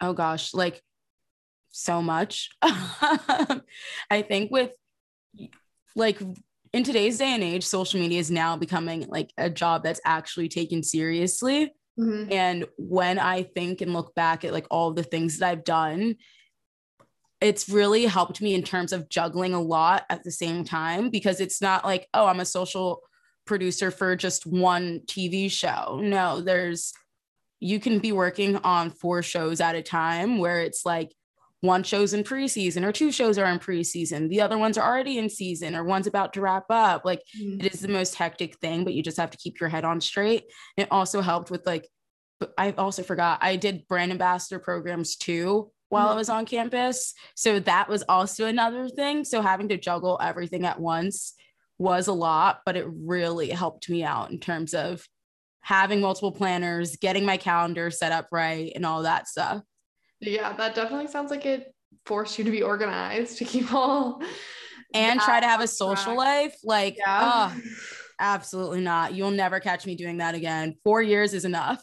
oh 0.00 0.12
gosh, 0.12 0.54
like 0.54 0.82
so 1.70 2.02
much. 2.02 2.50
I 2.62 3.62
think 4.26 4.50
with 4.50 4.72
like 5.96 6.20
in 6.72 6.84
today's 6.84 7.18
day 7.18 7.34
and 7.34 7.42
age, 7.42 7.64
social 7.64 8.00
media 8.00 8.20
is 8.20 8.30
now 8.30 8.56
becoming 8.56 9.06
like 9.08 9.32
a 9.36 9.50
job 9.50 9.82
that's 9.82 10.00
actually 10.04 10.48
taken 10.48 10.82
seriously. 10.82 11.72
Mm-hmm. 11.98 12.32
And 12.32 12.66
when 12.76 13.18
I 13.18 13.42
think 13.42 13.80
and 13.80 13.92
look 13.92 14.14
back 14.14 14.44
at 14.44 14.52
like 14.52 14.66
all 14.70 14.92
the 14.92 15.02
things 15.02 15.38
that 15.38 15.48
I've 15.48 15.64
done, 15.64 16.16
it's 17.40 17.68
really 17.68 18.06
helped 18.06 18.40
me 18.40 18.54
in 18.54 18.62
terms 18.62 18.92
of 18.92 19.08
juggling 19.08 19.54
a 19.54 19.60
lot 19.60 20.04
at 20.10 20.24
the 20.24 20.30
same 20.30 20.64
time 20.64 21.10
because 21.10 21.40
it's 21.40 21.60
not 21.60 21.84
like, 21.84 22.08
oh, 22.14 22.26
I'm 22.26 22.40
a 22.40 22.44
social 22.44 23.00
producer 23.46 23.90
for 23.90 24.16
just 24.16 24.46
one 24.46 25.00
TV 25.06 25.50
show. 25.50 26.00
No, 26.02 26.40
there's 26.40 26.92
you 27.60 27.80
can 27.80 27.98
be 27.98 28.12
working 28.12 28.56
on 28.58 28.90
four 28.90 29.22
shows 29.22 29.60
at 29.60 29.74
a 29.74 29.82
time 29.82 30.38
where 30.38 30.60
it's 30.60 30.86
like 30.86 31.12
one 31.60 31.82
show's 31.82 32.14
in 32.14 32.22
preseason 32.22 32.84
or 32.84 32.92
two 32.92 33.10
shows 33.10 33.38
are 33.38 33.50
in 33.50 33.58
preseason 33.58 34.28
the 34.28 34.40
other 34.40 34.58
ones 34.58 34.78
are 34.78 34.88
already 34.88 35.18
in 35.18 35.28
season 35.28 35.74
or 35.74 35.84
one's 35.84 36.06
about 36.06 36.32
to 36.32 36.40
wrap 36.40 36.64
up 36.70 37.04
like 37.04 37.20
mm-hmm. 37.38 37.60
it 37.60 37.72
is 37.72 37.80
the 37.80 37.88
most 37.88 38.14
hectic 38.14 38.56
thing 38.58 38.84
but 38.84 38.94
you 38.94 39.02
just 39.02 39.16
have 39.16 39.30
to 39.30 39.38
keep 39.38 39.60
your 39.60 39.68
head 39.68 39.84
on 39.84 40.00
straight 40.00 40.44
it 40.76 40.88
also 40.90 41.20
helped 41.20 41.50
with 41.50 41.66
like 41.66 41.88
i 42.56 42.70
also 42.72 43.02
forgot 43.02 43.38
i 43.42 43.56
did 43.56 43.86
brand 43.88 44.12
ambassador 44.12 44.58
programs 44.58 45.16
too 45.16 45.70
while 45.88 46.06
mm-hmm. 46.06 46.14
i 46.14 46.16
was 46.16 46.28
on 46.28 46.46
campus 46.46 47.14
so 47.34 47.58
that 47.58 47.88
was 47.88 48.04
also 48.08 48.46
another 48.46 48.88
thing 48.88 49.24
so 49.24 49.42
having 49.42 49.68
to 49.68 49.76
juggle 49.76 50.18
everything 50.22 50.64
at 50.64 50.80
once 50.80 51.34
was 51.78 52.08
a 52.08 52.12
lot, 52.12 52.60
but 52.66 52.76
it 52.76 52.86
really 52.88 53.50
helped 53.50 53.88
me 53.88 54.02
out 54.02 54.30
in 54.30 54.38
terms 54.38 54.74
of 54.74 55.06
having 55.60 56.00
multiple 56.00 56.32
planners, 56.32 56.96
getting 56.96 57.24
my 57.24 57.36
calendar 57.36 57.90
set 57.90 58.12
up 58.12 58.28
right, 58.32 58.72
and 58.74 58.84
all 58.84 59.02
that 59.02 59.28
stuff. 59.28 59.62
Yeah, 60.20 60.52
that 60.54 60.74
definitely 60.74 61.08
sounds 61.08 61.30
like 61.30 61.46
it 61.46 61.74
forced 62.06 62.38
you 62.38 62.44
to 62.44 62.50
be 62.50 62.62
organized 62.62 63.38
to 63.38 63.44
keep 63.44 63.72
all 63.72 64.22
and 64.94 65.20
try 65.20 65.40
to 65.40 65.46
have 65.46 65.60
a 65.60 65.68
social 65.68 66.16
life. 66.16 66.56
Like, 66.64 66.96
yeah. 66.98 67.50
oh, 67.52 67.60
absolutely 68.20 68.80
not. 68.80 69.14
You'll 69.14 69.30
never 69.30 69.60
catch 69.60 69.86
me 69.86 69.94
doing 69.94 70.18
that 70.18 70.34
again. 70.34 70.76
Four 70.84 71.02
years 71.02 71.34
is 71.34 71.44
enough. 71.44 71.82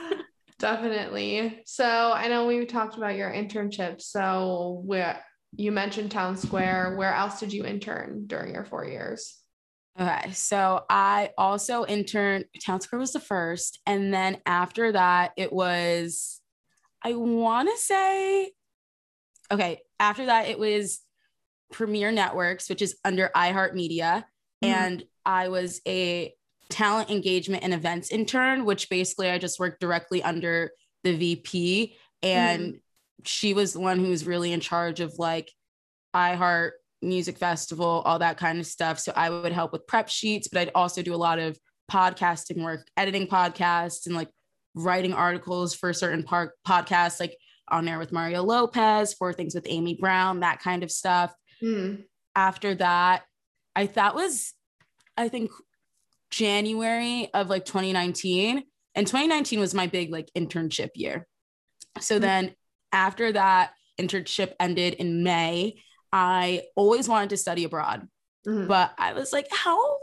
Definitely. 0.58 1.62
So 1.66 2.12
I 2.14 2.28
know 2.28 2.46
we 2.46 2.64
talked 2.64 2.96
about 2.96 3.14
your 3.14 3.30
internship. 3.30 4.00
So 4.00 4.82
where 4.84 5.22
you 5.56 5.72
mentioned 5.72 6.10
Town 6.10 6.36
Square. 6.36 6.96
Where 6.96 7.14
else 7.14 7.40
did 7.40 7.52
you 7.52 7.64
intern 7.64 8.24
during 8.26 8.54
your 8.54 8.64
four 8.64 8.84
years? 8.84 9.38
Okay. 9.98 10.30
So 10.32 10.84
I 10.90 11.30
also 11.38 11.86
interned, 11.86 12.46
Town 12.64 12.80
Square 12.80 13.00
was 13.00 13.12
the 13.12 13.20
first. 13.20 13.80
And 13.86 14.12
then 14.12 14.38
after 14.44 14.92
that, 14.92 15.32
it 15.36 15.52
was, 15.52 16.40
I 17.06 17.14
want 17.14 17.68
to 17.68 17.76
say, 17.76 18.50
okay, 19.52 19.78
after 20.00 20.26
that, 20.26 20.48
it 20.48 20.58
was 20.58 21.00
Premiere 21.70 22.10
Networks, 22.10 22.68
which 22.68 22.82
is 22.82 22.96
under 23.04 23.30
iHeartMedia. 23.34 24.00
Mm-hmm. 24.00 24.64
And 24.64 25.04
I 25.24 25.48
was 25.48 25.80
a 25.86 26.34
talent 26.68 27.10
engagement 27.10 27.62
and 27.62 27.72
events 27.72 28.10
intern, 28.10 28.64
which 28.64 28.90
basically 28.90 29.30
I 29.30 29.38
just 29.38 29.60
worked 29.60 29.78
directly 29.78 30.20
under 30.20 30.72
the 31.04 31.14
VP. 31.14 31.96
And 32.24 32.62
mm-hmm. 32.62 32.76
she 33.22 33.54
was 33.54 33.72
the 33.72 33.80
one 33.80 34.00
who 34.00 34.08
was 34.08 34.26
really 34.26 34.52
in 34.52 34.58
charge 34.58 34.98
of 34.98 35.14
like 35.16 35.52
iHeart 36.12 36.72
Music 37.02 37.38
Festival, 37.38 38.02
all 38.04 38.18
that 38.18 38.36
kind 38.36 38.58
of 38.58 38.66
stuff. 38.66 38.98
So 38.98 39.12
I 39.14 39.30
would 39.30 39.52
help 39.52 39.72
with 39.72 39.86
prep 39.86 40.08
sheets, 40.08 40.48
but 40.48 40.60
I'd 40.60 40.72
also 40.74 41.02
do 41.02 41.14
a 41.14 41.16
lot 41.16 41.38
of 41.38 41.56
podcasting 41.88 42.64
work, 42.64 42.84
editing 42.96 43.28
podcasts 43.28 44.06
and 44.06 44.16
like 44.16 44.30
writing 44.76 45.14
articles 45.14 45.74
for 45.74 45.92
certain 45.92 46.22
par- 46.22 46.52
podcasts, 46.66 47.18
like 47.18 47.36
on 47.68 47.88
air 47.88 47.98
with 47.98 48.12
Mario 48.12 48.42
Lopez, 48.44 49.14
for 49.14 49.32
things 49.32 49.54
with 49.54 49.66
Amy 49.68 49.96
Brown, 50.00 50.40
that 50.40 50.60
kind 50.60 50.84
of 50.84 50.90
stuff. 50.90 51.34
Mm. 51.62 52.04
After 52.36 52.74
that, 52.76 53.24
I 53.74 53.86
that 53.86 54.14
was, 54.14 54.52
I 55.16 55.28
think, 55.28 55.50
January 56.30 57.30
of 57.34 57.48
like 57.48 57.64
2019. 57.64 58.62
And 58.94 59.06
2019 59.06 59.58
was 59.58 59.74
my 59.74 59.86
big 59.86 60.12
like 60.12 60.30
internship 60.36 60.90
year. 60.94 61.26
So 62.00 62.18
mm. 62.18 62.20
then 62.20 62.54
after 62.92 63.32
that 63.32 63.72
internship 63.98 64.52
ended 64.60 64.94
in 64.94 65.22
May, 65.22 65.82
I 66.12 66.62
always 66.76 67.08
wanted 67.08 67.30
to 67.30 67.36
study 67.36 67.64
abroad. 67.64 68.06
Mm-hmm. 68.46 68.68
But 68.68 68.92
I 68.98 69.14
was 69.14 69.32
like, 69.32 69.48
how 69.50 69.98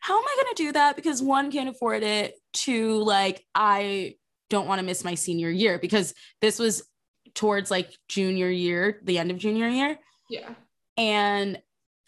how 0.00 0.16
am 0.16 0.24
I 0.24 0.42
going 0.42 0.54
to 0.54 0.62
do 0.62 0.72
that? 0.72 0.96
Because 0.96 1.20
one 1.20 1.50
can't 1.50 1.68
afford 1.68 2.02
it. 2.02 2.34
Two, 2.52 3.02
like 3.02 3.44
I 3.54 4.14
don't 4.50 4.66
want 4.66 4.80
to 4.80 4.86
miss 4.86 5.04
my 5.04 5.14
senior 5.14 5.50
year 5.50 5.78
because 5.78 6.14
this 6.40 6.58
was 6.58 6.82
towards 7.34 7.70
like 7.70 7.92
junior 8.08 8.50
year, 8.50 9.00
the 9.04 9.18
end 9.18 9.30
of 9.30 9.38
junior 9.38 9.68
year. 9.68 9.98
Yeah. 10.30 10.50
And 10.96 11.58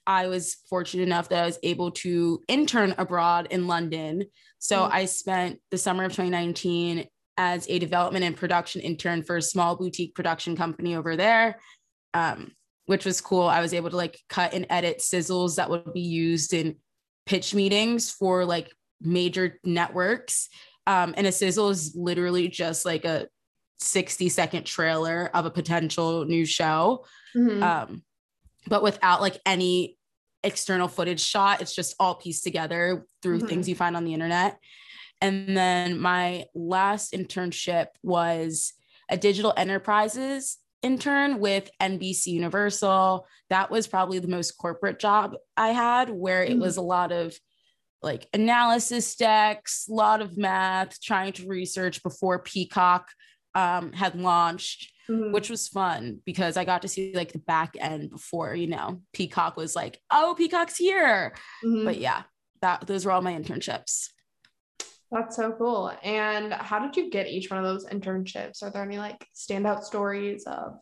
I 0.06 0.26
was 0.26 0.56
fortunate 0.68 1.04
enough 1.04 1.28
that 1.28 1.42
I 1.42 1.47
was 1.47 1.59
able 1.62 1.92
to 1.92 2.42
intern 2.49 2.94
abroad 2.99 3.49
in 3.50 3.66
London. 3.66 4.25
So 4.59 4.80
mm. 4.80 4.90
I 4.90 5.04
spent 5.04 5.61
the 5.70 5.78
summer 5.78 6.04
of 6.04 6.12
2019 6.12 7.06
as 7.37 7.66
a 7.68 7.78
development 7.78 8.25
and 8.25 8.37
production 8.37 8.80
intern 8.80 9.23
for 9.23 9.37
a 9.37 9.42
small 9.42 9.76
boutique 9.76 10.14
production 10.14 10.56
company 10.56 10.97
over 10.97 11.16
there, 11.16 11.61
um, 12.12 12.52
which 12.87 13.04
was 13.04 13.20
cool. 13.20 13.47
I 13.47 13.61
was 13.61 13.73
able 13.73 13.90
to 13.90 13.97
like 13.97 14.18
cut 14.28 14.52
and 14.52 14.66
edit 14.68 14.99
sizzles 14.99 15.56
that 15.56 15.70
would 15.70 15.92
be 15.92 16.00
used 16.00 16.52
in 16.52 16.76
pitch 17.26 17.54
meetings 17.54 18.11
for 18.11 18.44
like 18.44 18.73
major 19.00 19.59
networks. 19.64 20.49
Um, 20.90 21.14
and 21.16 21.26
a 21.26 21.32
sizzle 21.32 21.70
is 21.70 21.94
literally 21.94 22.49
just 22.49 22.85
like 22.85 23.04
a 23.04 23.28
60 23.78 24.28
second 24.28 24.64
trailer 24.64 25.30
of 25.35 25.47
a 25.47 25.50
potential 25.50 26.25
new 26.25 26.44
show. 26.44 27.04
Mm-hmm. 27.37 27.62
Um, 27.62 28.02
but 28.66 28.82
without 28.82 29.20
like 29.20 29.38
any 29.47 29.97
external 30.42 30.88
footage 30.88 31.20
shot. 31.20 31.61
It's 31.61 31.75
just 31.75 31.94
all 31.99 32.14
pieced 32.14 32.44
together 32.44 33.06
through 33.23 33.38
mm-hmm. 33.38 33.47
things 33.49 33.68
you 33.68 33.75
find 33.75 33.97
on 33.97 34.04
the 34.04 34.14
internet. 34.14 34.59
And 35.20 35.56
then 35.56 36.00
my 36.00 36.47
last 36.54 37.12
internship 37.12 37.87
was 38.02 38.73
a 39.11 39.16
digital 39.16 39.52
enterprises 39.56 40.59
intern 40.82 41.40
with 41.40 41.70
NBC 41.80 42.28
Universal. 42.28 43.26
That 43.50 43.70
was 43.70 43.87
probably 43.87 44.18
the 44.18 44.28
most 44.28 44.52
corporate 44.52 44.99
job 44.99 45.35
I 45.56 45.68
had, 45.68 46.09
where 46.09 46.42
it 46.42 46.52
mm-hmm. 46.52 46.61
was 46.61 46.78
a 46.78 46.82
lot 46.82 47.12
of 47.12 47.38
like 48.02 48.28
analysis 48.33 49.14
decks, 49.16 49.87
a 49.88 49.92
lot 49.92 50.23
of 50.23 50.38
math, 50.38 51.00
trying 51.00 51.33
to 51.35 51.47
research 51.47 52.02
before 52.02 52.38
Peacock 52.40 53.09
um, 53.54 53.92
had 53.92 54.14
launched 54.14 54.90
mm-hmm. 55.11 55.33
which 55.33 55.50
was 55.50 55.69
fun 55.69 56.21
because 56.25 56.57
I 56.57 56.64
got 56.64 56.83
to 56.83 56.88
see 56.88 57.12
like 57.14 57.33
the 57.33 57.38
back 57.38 57.75
end 57.78 58.11
before, 58.11 58.54
you 58.54 58.69
know, 58.69 59.02
Peacock 59.12 59.57
was 59.57 59.75
like, 59.75 60.00
oh, 60.11 60.35
Peacock's 60.37 60.76
here. 60.76 61.35
Mm-hmm. 61.64 61.85
But 61.85 61.99
yeah, 61.99 62.23
that 62.62 62.87
those 62.87 63.04
were 63.04 63.12
all 63.12 63.23
my 63.23 63.33
internships. 63.33 64.09
That's 65.11 65.37
so 65.37 65.52
cool. 65.52 65.92
And 66.04 66.52
how 66.52 66.78
did 66.78 66.97
you 66.97 67.11
get 67.11 67.26
each 67.26 67.50
one 67.50 67.59
of 67.59 67.66
those 67.66 67.87
internships? 67.87 68.62
Are 68.62 68.71
there 68.71 68.85
any 68.85 68.99
like 68.99 69.26
standout 69.35 69.83
stories 69.83 70.45
of 70.45 70.75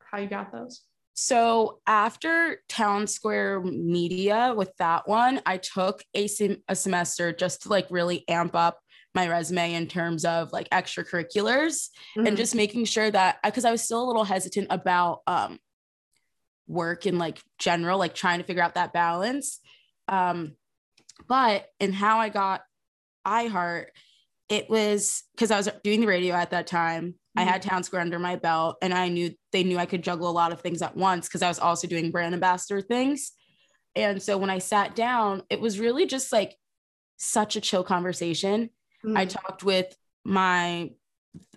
how 0.00 0.18
you 0.18 0.28
got 0.28 0.52
those? 0.52 0.80
So 1.14 1.78
after 1.86 2.60
Town 2.68 3.06
Square 3.06 3.60
Media 3.62 4.52
with 4.56 4.76
that 4.78 5.08
one, 5.08 5.40
I 5.46 5.58
took 5.58 6.04
a, 6.12 6.26
sem- 6.26 6.62
a 6.68 6.74
semester 6.74 7.32
just 7.32 7.62
to 7.62 7.68
like 7.68 7.86
really 7.88 8.28
amp 8.28 8.54
up 8.54 8.80
my 9.14 9.28
resume 9.28 9.74
in 9.74 9.86
terms 9.86 10.24
of 10.24 10.52
like 10.52 10.68
extracurriculars 10.70 11.88
mm-hmm. 12.16 12.26
and 12.26 12.36
just 12.36 12.56
making 12.56 12.84
sure 12.84 13.10
that 13.10 13.38
because 13.44 13.64
I 13.64 13.70
was 13.70 13.82
still 13.82 14.02
a 14.02 14.08
little 14.08 14.24
hesitant 14.24 14.66
about 14.70 15.20
um, 15.28 15.60
work 16.66 17.06
and 17.06 17.18
like 17.18 17.40
general, 17.58 17.98
like 17.98 18.14
trying 18.14 18.40
to 18.40 18.44
figure 18.44 18.62
out 18.62 18.74
that 18.74 18.92
balance. 18.92 19.60
Um, 20.08 20.56
but 21.28 21.68
in 21.78 21.92
how 21.92 22.18
I 22.18 22.28
got 22.28 22.62
iHeart, 23.24 23.86
it 24.48 24.68
was 24.68 25.22
because 25.34 25.50
I 25.50 25.56
was 25.56 25.68
doing 25.82 26.00
the 26.00 26.06
radio 26.06 26.34
at 26.34 26.50
that 26.50 26.66
time. 26.66 27.14
Mm-hmm. 27.38 27.40
I 27.40 27.50
had 27.50 27.62
Town 27.62 27.82
Square 27.82 28.02
under 28.02 28.18
my 28.18 28.36
belt, 28.36 28.76
and 28.82 28.92
I 28.92 29.08
knew 29.08 29.30
they 29.52 29.64
knew 29.64 29.78
I 29.78 29.86
could 29.86 30.02
juggle 30.02 30.28
a 30.28 30.32
lot 30.32 30.52
of 30.52 30.60
things 30.60 30.82
at 30.82 30.96
once 30.96 31.28
because 31.28 31.42
I 31.42 31.48
was 31.48 31.58
also 31.58 31.86
doing 31.86 32.10
brand 32.10 32.34
ambassador 32.34 32.80
things. 32.80 33.32
And 33.96 34.22
so 34.22 34.36
when 34.38 34.50
I 34.50 34.58
sat 34.58 34.94
down, 34.94 35.42
it 35.50 35.60
was 35.60 35.78
really 35.78 36.06
just 36.06 36.32
like 36.32 36.56
such 37.16 37.56
a 37.56 37.60
chill 37.60 37.84
conversation. 37.84 38.70
Mm. 39.04 39.16
I 39.16 39.26
talked 39.26 39.62
with 39.62 39.94
my, 40.24 40.90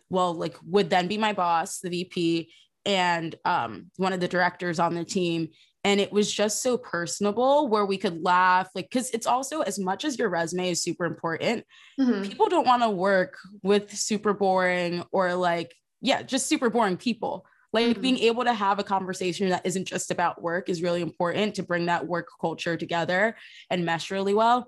well, 0.10 0.34
like 0.34 0.56
would 0.64 0.90
then 0.90 1.08
be 1.08 1.18
my 1.18 1.34
boss, 1.34 1.80
the 1.80 1.90
VP, 1.90 2.52
and 2.86 3.36
um, 3.44 3.92
one 3.98 4.14
of 4.14 4.20
the 4.20 4.28
directors 4.28 4.80
on 4.80 4.96
the 4.96 5.04
team. 5.04 5.50
And 5.84 6.00
it 6.02 6.12
was 6.12 6.32
just 6.32 6.62
so 6.62 6.78
personable 6.78 7.70
where 7.70 7.86
we 7.86 7.98
could 7.98 8.24
laugh, 8.24 8.70
like, 8.76 8.90
because 8.90 9.10
it's 9.12 9.28
also 9.28 9.62
as 9.62 9.80
much 9.80 10.04
as 10.04 10.20
your 10.20 10.30
resume 10.30 10.72
is 10.72 10.84
super 10.84 11.06
important, 11.06 11.64
mm-hmm. 12.00 12.24
people 12.24 12.50
don't 12.50 12.68
want 12.68 12.84
to 12.84 12.90
work 12.90 13.38
with 13.64 13.96
super 13.96 14.34
boring 14.34 15.04
or 15.12 15.34
like, 15.36 15.74
yeah, 16.02 16.24
just 16.24 16.48
super 16.48 16.70
boring 16.70 16.98
people 16.98 17.46
like 17.74 17.88
mm-hmm. 17.88 18.02
being 18.02 18.18
able 18.20 18.44
to 18.44 18.54
have 18.54 18.80
a 18.80 18.84
conversation 18.84 19.50
that 19.50 19.66
isn't 19.66 19.86
just 19.86 20.12
about 20.12 20.42
work 20.42 20.70
is 20.70 20.82
really 20.82 21.02
important 21.02 21.56
to 21.56 21.64
bring 21.64 21.86
that 21.86 22.08
work 22.08 22.28
culture 22.40 22.78
together 22.78 23.36
and 23.70 23.86
mesh 23.86 24.10
really 24.12 24.34
well 24.34 24.68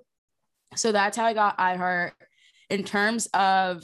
so 0.76 0.92
that's 0.92 1.18
how 1.18 1.26
i 1.26 1.34
got 1.34 1.58
iheart 1.58 2.12
in 2.70 2.84
terms 2.84 3.28
of 3.34 3.84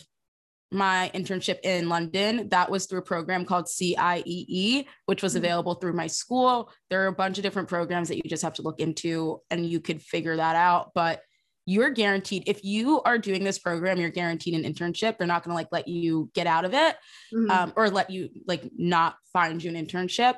my 0.72 1.12
internship 1.14 1.60
in 1.64 1.90
London, 1.90 2.50
that 2.50 2.70
was 2.70 2.86
through 2.86 3.00
a 3.00 3.04
program 3.04 3.46
called 3.46 3.66
CIEE, 3.66 4.86
which 5.06 5.24
was 5.24 5.34
mm-hmm. 5.34 5.46
available 5.46 5.76
through 5.76 5.94
my 5.94 6.08
school. 6.08 6.72
There 6.90 7.04
are 7.04 7.08
a 7.08 7.14
bunch 7.14 7.38
of 7.38 7.44
different 7.44 7.70
programs 7.70 8.10
that 8.10 8.18
you 8.18 8.24
just 8.28 8.44
have 8.44 8.56
to 8.56 8.62
look 8.62 8.80
into 8.80 9.42
and 9.50 9.66
you 9.66 9.80
could 9.80 10.02
figure 10.02 10.36
that 10.36 10.56
out. 10.56 10.92
But 10.94 11.22
you're 11.68 11.90
guaranteed 11.90 12.44
if 12.46 12.64
you 12.64 13.02
are 13.02 13.18
doing 13.18 13.44
this 13.44 13.58
program 13.58 14.00
you're 14.00 14.12
guaranteed 14.12 14.54
an 14.54 14.72
internship 14.72 15.18
they're 15.18 15.26
not 15.26 15.44
going 15.44 15.50
to 15.50 15.56
like 15.56 15.70
let 15.72 15.88
you 15.88 16.30
get 16.36 16.46
out 16.46 16.64
of 16.64 16.76
it 16.76 16.96
mm-hmm. 17.34 17.50
um, 17.50 17.74
or 17.76 17.90
let 17.90 18.12
you 18.12 18.30
like 18.46 18.70
not 18.78 19.16
find 19.34 19.64
you 19.64 19.76
an 19.76 19.86
internship 19.86 20.36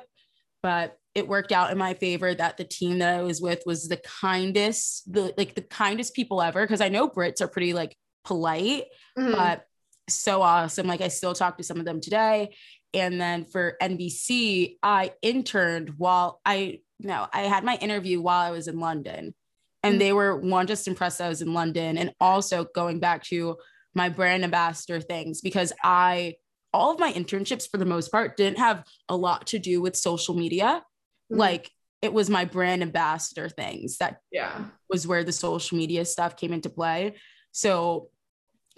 but 0.62 0.96
it 1.14 1.28
worked 1.28 1.52
out 1.52 1.70
in 1.70 1.76
my 1.76 1.92
favor 1.92 2.34
that 2.34 2.56
the 2.56 2.64
team 2.64 3.00
that 3.00 3.20
i 3.20 3.22
was 3.22 3.42
with 3.42 3.62
was 3.66 3.88
the 3.88 4.00
kindest 4.20 5.12
the 5.12 5.34
like 5.36 5.54
the 5.54 5.60
kindest 5.60 6.14
people 6.14 6.40
ever 6.40 6.62
because 6.62 6.80
i 6.80 6.88
know 6.88 7.10
brits 7.10 7.42
are 7.42 7.48
pretty 7.48 7.74
like 7.74 7.94
polite, 8.28 8.84
mm-hmm. 9.18 9.32
but 9.32 9.64
so 10.08 10.42
awesome. 10.42 10.86
Like 10.86 11.00
I 11.00 11.08
still 11.08 11.34
talk 11.34 11.56
to 11.58 11.64
some 11.64 11.78
of 11.78 11.84
them 11.84 12.00
today. 12.00 12.54
And 12.94 13.20
then 13.20 13.44
for 13.44 13.76
NBC, 13.82 14.76
I 14.82 15.12
interned 15.22 15.94
while 15.96 16.40
I 16.44 16.80
no, 17.00 17.28
I 17.32 17.42
had 17.42 17.62
my 17.62 17.76
interview 17.76 18.20
while 18.20 18.40
I 18.40 18.50
was 18.50 18.66
in 18.66 18.80
London. 18.80 19.34
And 19.82 19.92
mm-hmm. 19.92 19.98
they 19.98 20.12
were 20.12 20.36
one 20.36 20.66
just 20.66 20.88
impressed 20.88 21.20
I 21.20 21.28
was 21.28 21.42
in 21.42 21.52
London 21.54 21.96
and 21.96 22.12
also 22.20 22.66
going 22.74 22.98
back 22.98 23.22
to 23.24 23.56
my 23.94 24.08
brand 24.08 24.44
ambassador 24.44 25.00
things 25.00 25.40
because 25.40 25.72
I 25.82 26.34
all 26.72 26.92
of 26.92 27.00
my 27.00 27.12
internships 27.12 27.68
for 27.70 27.78
the 27.78 27.86
most 27.86 28.10
part 28.12 28.36
didn't 28.36 28.58
have 28.58 28.84
a 29.08 29.16
lot 29.16 29.46
to 29.48 29.58
do 29.58 29.80
with 29.80 29.96
social 29.96 30.34
media. 30.34 30.82
Mm-hmm. 31.30 31.38
Like 31.38 31.70
it 32.02 32.12
was 32.12 32.30
my 32.30 32.44
brand 32.44 32.82
ambassador 32.82 33.48
things 33.48 33.98
that 33.98 34.20
yeah 34.32 34.64
was 34.90 35.06
where 35.06 35.24
the 35.24 35.32
social 35.32 35.78
media 35.78 36.04
stuff 36.04 36.36
came 36.36 36.52
into 36.52 36.70
play. 36.70 37.14
So 37.52 38.08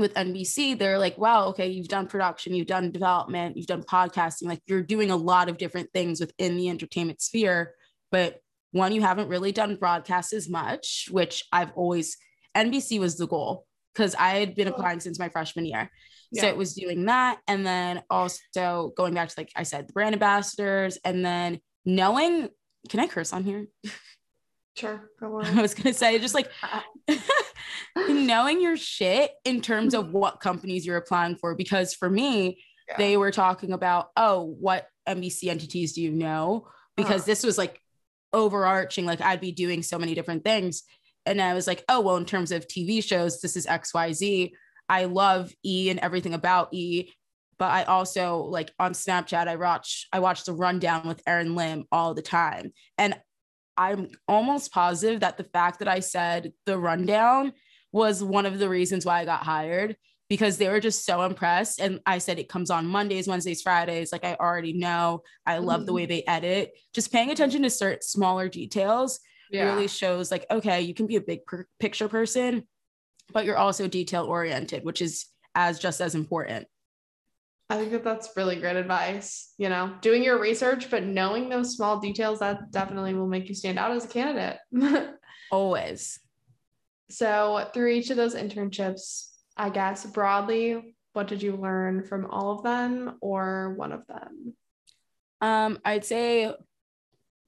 with 0.00 0.14
NBC, 0.14 0.78
they're 0.78 0.98
like, 0.98 1.16
wow, 1.18 1.46
okay, 1.48 1.68
you've 1.68 1.88
done 1.88 2.06
production, 2.06 2.54
you've 2.54 2.66
done 2.66 2.90
development, 2.90 3.56
you've 3.56 3.66
done 3.66 3.82
podcasting, 3.82 4.46
like 4.46 4.62
you're 4.66 4.82
doing 4.82 5.10
a 5.10 5.16
lot 5.16 5.48
of 5.48 5.58
different 5.58 5.92
things 5.92 6.20
within 6.20 6.56
the 6.56 6.68
entertainment 6.68 7.20
sphere. 7.20 7.74
But 8.10 8.40
one, 8.72 8.92
you 8.92 9.02
haven't 9.02 9.28
really 9.28 9.52
done 9.52 9.76
broadcast 9.76 10.32
as 10.32 10.48
much, 10.48 11.08
which 11.10 11.44
I've 11.52 11.72
always, 11.74 12.16
NBC 12.56 12.98
was 12.98 13.16
the 13.16 13.26
goal 13.26 13.66
because 13.94 14.14
I 14.14 14.38
had 14.38 14.54
been 14.54 14.68
applying 14.68 14.96
oh. 14.96 15.00
since 15.00 15.18
my 15.18 15.28
freshman 15.28 15.66
year. 15.66 15.90
Yeah. 16.32 16.42
So 16.42 16.48
it 16.48 16.56
was 16.56 16.74
doing 16.74 17.06
that. 17.06 17.38
And 17.48 17.66
then 17.66 18.02
also 18.08 18.92
going 18.96 19.14
back 19.14 19.28
to, 19.28 19.34
like 19.36 19.52
I 19.56 19.64
said, 19.64 19.88
the 19.88 19.92
brand 19.92 20.14
ambassadors, 20.14 20.98
and 21.04 21.24
then 21.24 21.60
knowing, 21.84 22.48
can 22.88 23.00
I 23.00 23.06
curse 23.06 23.32
on 23.32 23.44
here? 23.44 23.66
Sure. 24.76 25.10
go 25.18 25.40
on. 25.40 25.58
I 25.58 25.60
was 25.60 25.74
going 25.74 25.92
to 25.92 25.98
say, 25.98 26.18
just 26.20 26.32
like 26.32 26.48
knowing 28.08 28.60
your 28.60 28.76
shit 28.76 29.32
in 29.44 29.60
terms 29.60 29.94
of 29.94 30.12
what 30.12 30.40
companies 30.40 30.86
you're 30.86 30.96
applying 30.96 31.36
for. 31.36 31.54
Because 31.54 31.94
for 31.94 32.08
me, 32.08 32.62
yeah. 32.88 32.96
they 32.96 33.16
were 33.16 33.30
talking 33.30 33.72
about, 33.72 34.08
oh, 34.16 34.56
what 34.58 34.86
NBC 35.08 35.48
entities 35.48 35.92
do 35.94 36.02
you 36.02 36.10
know? 36.10 36.68
Because 36.96 37.22
uh-huh. 37.22 37.26
this 37.26 37.44
was 37.44 37.58
like 37.58 37.80
overarching, 38.32 39.06
like 39.06 39.20
I'd 39.20 39.40
be 39.40 39.52
doing 39.52 39.82
so 39.82 39.98
many 39.98 40.14
different 40.14 40.44
things. 40.44 40.82
And 41.26 41.40
I 41.40 41.54
was 41.54 41.66
like, 41.66 41.84
oh, 41.88 42.00
well, 42.00 42.16
in 42.16 42.24
terms 42.24 42.52
of 42.52 42.66
TV 42.66 43.02
shows, 43.04 43.40
this 43.40 43.56
is 43.56 43.66
XYZ. 43.66 44.52
I 44.88 45.04
love 45.04 45.52
E 45.64 45.90
and 45.90 46.00
everything 46.00 46.34
about 46.34 46.72
E. 46.72 47.12
But 47.58 47.70
I 47.70 47.84
also 47.84 48.38
like 48.38 48.72
on 48.78 48.92
Snapchat, 48.92 49.46
I 49.46 49.56
watch 49.56 50.08
I 50.12 50.20
watch 50.20 50.44
the 50.44 50.54
rundown 50.54 51.06
with 51.06 51.22
Erin 51.26 51.54
Lim 51.54 51.84
all 51.92 52.14
the 52.14 52.22
time. 52.22 52.72
And 52.96 53.20
I'm 53.80 54.08
almost 54.28 54.72
positive 54.72 55.20
that 55.20 55.38
the 55.38 55.44
fact 55.44 55.78
that 55.78 55.88
I 55.88 56.00
said 56.00 56.52
the 56.66 56.78
rundown 56.78 57.54
was 57.92 58.22
one 58.22 58.44
of 58.44 58.58
the 58.58 58.68
reasons 58.68 59.06
why 59.06 59.20
I 59.20 59.24
got 59.24 59.42
hired 59.42 59.96
because 60.28 60.58
they 60.58 60.68
were 60.68 60.80
just 60.80 61.06
so 61.06 61.22
impressed. 61.22 61.80
And 61.80 61.98
I 62.04 62.18
said 62.18 62.38
it 62.38 62.50
comes 62.50 62.70
on 62.70 62.86
Mondays, 62.86 63.26
Wednesdays, 63.26 63.62
Fridays. 63.62 64.12
Like 64.12 64.22
I 64.22 64.34
already 64.34 64.74
know. 64.74 65.22
I 65.46 65.58
love 65.58 65.78
mm-hmm. 65.78 65.86
the 65.86 65.92
way 65.94 66.04
they 66.04 66.22
edit. 66.26 66.72
Just 66.92 67.10
paying 67.10 67.30
attention 67.30 67.62
to 67.62 67.70
certain 67.70 68.02
smaller 68.02 68.50
details 68.50 69.18
yeah. 69.50 69.72
really 69.72 69.88
shows 69.88 70.30
like, 70.30 70.44
okay, 70.50 70.82
you 70.82 70.92
can 70.92 71.06
be 71.06 71.16
a 71.16 71.20
big 71.22 71.46
per- 71.46 71.66
picture 71.78 72.06
person, 72.06 72.68
but 73.32 73.46
you're 73.46 73.56
also 73.56 73.88
detail 73.88 74.24
oriented, 74.24 74.84
which 74.84 75.00
is 75.00 75.24
as 75.54 75.78
just 75.78 76.02
as 76.02 76.14
important. 76.14 76.66
I 77.70 77.76
think 77.76 77.92
that 77.92 78.02
that's 78.02 78.30
really 78.36 78.56
great 78.56 78.76
advice. 78.76 79.54
You 79.56 79.68
know, 79.68 79.94
doing 80.00 80.24
your 80.24 80.40
research, 80.40 80.90
but 80.90 81.04
knowing 81.04 81.48
those 81.48 81.76
small 81.76 82.00
details 82.00 82.40
that 82.40 82.70
definitely 82.72 83.14
will 83.14 83.28
make 83.28 83.48
you 83.48 83.54
stand 83.54 83.78
out 83.78 83.92
as 83.92 84.04
a 84.04 84.08
candidate. 84.08 84.58
Always. 85.52 86.18
So, 87.10 87.68
through 87.72 87.92
each 87.92 88.10
of 88.10 88.16
those 88.16 88.34
internships, 88.34 89.28
I 89.56 89.70
guess 89.70 90.04
broadly, 90.04 90.96
what 91.12 91.28
did 91.28 91.42
you 91.42 91.56
learn 91.56 92.04
from 92.04 92.26
all 92.26 92.50
of 92.58 92.64
them 92.64 93.16
or 93.20 93.74
one 93.76 93.92
of 93.92 94.06
them? 94.06 94.54
Um, 95.40 95.78
I'd 95.84 96.04
say 96.04 96.52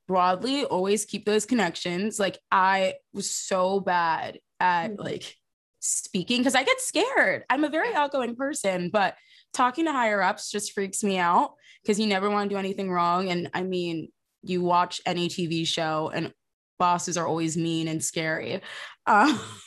broadly, 0.09 0.65
always 0.65 1.05
keep 1.05 1.25
those 1.25 1.47
connections. 1.47 2.19
Like 2.19 2.39
I 2.51 2.95
was 3.13 3.31
so 3.31 3.81
bad 3.81 4.39
at 4.61 4.93
mm-hmm. 4.93 5.03
like 5.03 5.37
speaking 5.81 6.39
because 6.39 6.55
I 6.55 6.63
get 6.63 6.81
scared. 6.81 7.45
I'm 7.51 7.65
a 7.65 7.71
very 7.71 7.95
outgoing 7.95 8.37
person, 8.37 8.91
but 8.93 9.17
talking 9.53 9.85
to 9.85 9.93
higher 9.93 10.23
ups 10.23 10.51
just 10.51 10.73
freaks 10.73 11.03
me 11.03 11.19
out 11.19 11.55
because 11.83 11.99
you 11.99 12.07
never 12.07 12.31
want 12.31 12.49
to 12.49 12.55
do 12.55 12.59
anything 12.59 12.91
wrong. 12.91 13.29
And 13.29 13.51
I 13.55 13.63
mean, 13.63 14.09
you 14.43 14.63
watch 14.63 15.01
any 15.07 15.29
TV 15.29 15.67
show 15.67 16.11
and 16.15 16.33
bosses 16.79 17.17
are 17.17 17.27
always 17.27 17.57
mean 17.57 17.89
and 17.89 18.03
scary. 18.03 18.61
Um, 19.07 19.41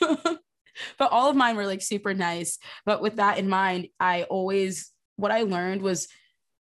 but 0.98 1.12
all 1.12 1.30
of 1.30 1.36
mine 1.36 1.56
were 1.56 1.66
like 1.66 1.82
super 1.82 2.14
nice. 2.14 2.58
But 2.84 3.00
with 3.00 3.16
that 3.16 3.38
in 3.38 3.48
mind, 3.48 3.88
I 3.98 4.24
always, 4.24 4.90
what 5.16 5.30
I 5.30 5.42
learned 5.42 5.82
was 5.82 6.08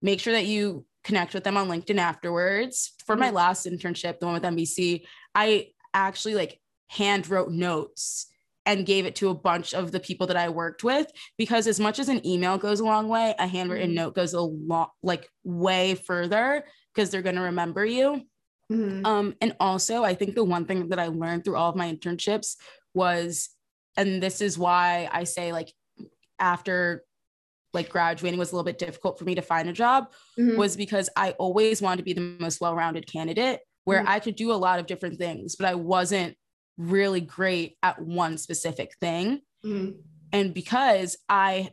make 0.03 0.21
sure 0.21 0.33
that 0.35 0.47
you 0.47 0.85
connect 1.05 1.35
with 1.35 1.45
them 1.45 1.57
on 1.57 1.69
LinkedIn 1.69 1.99
afterwards. 1.99 2.93
For 3.07 3.17
my 3.17 3.29
mm-hmm. 3.29 3.37
last 3.37 3.67
internship, 3.67 4.19
the 4.19 4.27
one 4.27 4.35
with 4.35 4.43
NBC, 4.43 5.05
I 5.35 5.69
actually 5.95 6.35
like 6.35 6.61
hand 6.89 7.29
wrote 7.29 7.51
notes 7.51 8.27
and 8.67 8.85
gave 8.85 9.07
it 9.07 9.15
to 9.17 9.31
a 9.31 9.35
bunch 9.35 9.73
of 9.73 9.93
the 9.93 10.01
people 10.01 10.27
that 10.27 10.37
I 10.37 10.49
worked 10.49 10.85
with 10.85 11.07
because 11.39 11.67
as 11.67 11.81
much 11.81 11.99
as 11.99 12.09
an 12.09 12.27
email 12.27 12.59
goes 12.59 12.81
a 12.81 12.85
long 12.85 13.09
way, 13.09 13.35
a 13.39 13.47
handwritten 13.47 13.91
mm-hmm. 13.91 13.97
note 13.97 14.15
goes 14.15 14.35
a 14.35 14.41
lot 14.41 14.91
like 15.03 15.29
way 15.45 15.95
further 15.95 16.65
because 16.95 17.11
they're 17.11 17.23
going 17.23 17.37
to 17.37 17.43
remember 17.43 17.87
you. 17.87 18.23
Mm-hmm. 18.71 19.07
Um, 19.07 19.35
and 19.41 19.55
also, 19.61 20.03
I 20.03 20.15
think 20.15 20.35
the 20.35 20.45
one 20.45 20.67
thing 20.67 20.89
that 20.89 20.99
I 20.99 21.07
learned 21.07 21.45
through 21.45 21.57
all 21.57 21.71
of 21.71 21.77
my 21.77 21.93
internships 21.93 22.57
was 22.93 23.51
and 23.97 24.23
this 24.23 24.41
is 24.41 24.59
why 24.59 25.09
I 25.11 25.25
say 25.25 25.53
like 25.53 25.73
after 26.39 27.05
like 27.73 27.89
graduating 27.89 28.39
was 28.39 28.53
a 28.53 28.55
little 28.55 28.65
bit 28.65 28.79
difficult 28.79 29.19
for 29.19 29.25
me 29.25 29.35
to 29.35 29.43
find 29.43 29.69
a 29.69 29.73
job 29.73 30.13
mm-hmm. 30.39 30.57
was 30.57 30.77
because 30.77 31.09
I 31.17 31.33
always 31.33 31.83
wanted 31.83 31.99
to 31.99 32.03
be 32.05 32.13
the 32.13 32.37
most 32.39 32.61
well-rounded 32.61 33.11
candidate 33.11 33.61
where 33.85 34.01
mm-hmm. 34.01 34.09
I 34.09 34.21
could 34.21 34.37
do 34.37 34.53
a 34.53 34.55
lot 34.55 34.81
of 34.81 34.87
different 34.87 35.19
things, 35.19 35.57
but 35.57 35.69
I 35.69 35.75
wasn't 35.75 36.37
really 36.77 37.21
great 37.21 37.77
at 37.83 38.01
one 38.01 38.39
specific 38.39 38.93
thing. 39.01 39.41
Mm-hmm. 39.65 39.99
And 40.33 40.55
because 40.55 41.17
I 41.29 41.71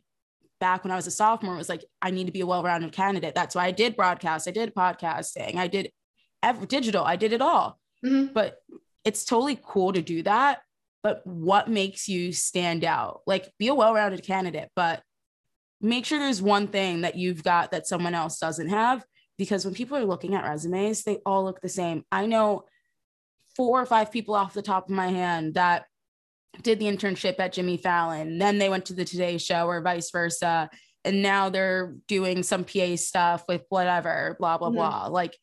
back 0.60 0.84
when 0.84 0.92
I 0.92 0.96
was 0.96 1.08
a 1.08 1.12
sophomore 1.12 1.58
was 1.58 1.68
like 1.68 1.84
I 2.02 2.12
need 2.12 2.28
to 2.28 2.32
be 2.32 2.42
a 2.42 2.46
well-rounded 2.46 2.94
candidate. 2.94 3.36
That's 3.36 3.56
why 3.56 3.66
I 3.66 3.72
did 3.72 3.96
broadcast, 3.96 4.48
I 4.48 4.52
did 4.52 4.74
podcasting, 4.74 5.56
I 5.58 5.68
did 5.68 5.92
every 6.42 6.68
digital, 6.68 7.04
I 7.04 7.18
did 7.18 7.34
it 7.34 7.42
all. 7.42 7.80
Mm-hmm. 8.06 8.34
But 8.34 8.58
it's 9.04 9.26
totally 9.26 9.60
cool 9.62 9.92
to 9.94 10.02
do 10.02 10.24
that 10.24 10.62
but 11.04 11.26
what 11.28 11.68
makes 11.68 12.08
you 12.08 12.32
stand 12.32 12.86
out? 12.86 13.22
Like 13.28 13.52
be 13.60 13.68
a 13.68 13.76
well-rounded 13.76 14.24
candidate, 14.24 14.70
but 14.76 15.04
make 15.82 16.06
sure 16.06 16.18
there's 16.18 16.42
one 16.42 16.68
thing 16.68 17.02
that 17.02 17.16
you've 17.16 17.44
got 17.44 17.72
that 17.72 17.86
someone 17.86 18.16
else 18.16 18.40
doesn't 18.40 18.70
have 18.70 19.04
because 19.38 19.66
when 19.66 19.74
people 19.74 19.98
are 19.98 20.06
looking 20.06 20.34
at 20.34 20.46
resumes, 20.46 21.04
they 21.04 21.18
all 21.26 21.44
look 21.44 21.60
the 21.60 21.70
same. 21.70 22.06
I 22.12 22.26
know 22.26 22.64
four 23.56 23.82
or 23.82 23.86
five 23.86 24.12
people 24.12 24.36
off 24.36 24.54
the 24.54 24.62
top 24.62 24.86
of 24.86 24.96
my 24.96 25.08
hand 25.08 25.56
that 25.56 25.86
did 26.62 26.80
the 26.80 26.86
internship 26.86 27.40
at 27.40 27.54
Jimmy 27.54 27.78
Fallon, 27.78 28.38
then 28.38 28.58
they 28.60 28.70
went 28.70 28.86
to 28.86 28.94
the 28.94 29.06
Today 29.06 29.38
Show 29.38 29.68
or 29.68 29.82
vice 29.82 30.12
versa, 30.12 30.70
and 31.04 31.22
now 31.22 31.50
they're 31.50 31.96
doing 32.08 32.44
some 32.44 32.64
PA 32.64 32.96
stuff 32.96 33.44
with 33.48 33.64
whatever, 33.70 34.36
blah 34.40 34.58
blah 34.58 34.70
mm-hmm. 34.70 34.78
blah. 34.78 35.08
Like 35.08 35.38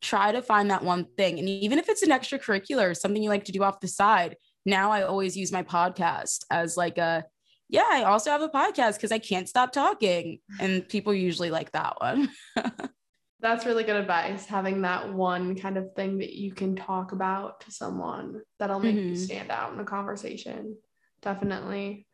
try 0.00 0.32
to 0.32 0.42
find 0.42 0.70
that 0.70 0.84
one 0.84 1.06
thing. 1.16 1.38
And 1.38 1.48
even 1.48 1.78
if 1.78 1.88
it's 1.88 2.02
an 2.02 2.10
extracurricular, 2.10 2.96
something 2.96 3.22
you 3.22 3.30
like 3.30 3.44
to 3.44 3.52
do 3.52 3.62
off 3.62 3.80
the 3.80 3.88
side, 3.88 4.36
now 4.66 4.90
I 4.90 5.02
always 5.02 5.36
use 5.36 5.52
my 5.52 5.62
podcast 5.62 6.44
as 6.50 6.76
like 6.76 6.98
a, 6.98 7.24
yeah, 7.68 7.88
I 7.88 8.02
also 8.02 8.30
have 8.30 8.42
a 8.42 8.48
podcast 8.48 8.94
because 8.94 9.12
I 9.12 9.18
can't 9.18 9.48
stop 9.48 9.72
talking. 9.72 10.40
And 10.60 10.86
people 10.88 11.14
usually 11.14 11.50
like 11.50 11.72
that 11.72 12.00
one. 12.00 12.28
That's 13.42 13.66
really 13.66 13.82
good 13.82 13.96
advice. 13.96 14.46
Having 14.46 14.82
that 14.82 15.12
one 15.12 15.56
kind 15.56 15.76
of 15.76 15.92
thing 15.94 16.18
that 16.18 16.32
you 16.32 16.54
can 16.54 16.76
talk 16.76 17.12
about 17.12 17.60
to 17.62 17.72
someone 17.72 18.40
that'll 18.58 18.78
make 18.78 18.94
mm-hmm. 18.94 19.08
you 19.10 19.16
stand 19.16 19.50
out 19.50 19.72
in 19.72 19.80
a 19.80 19.84
conversation. 19.84 20.76
Definitely. 21.22 22.06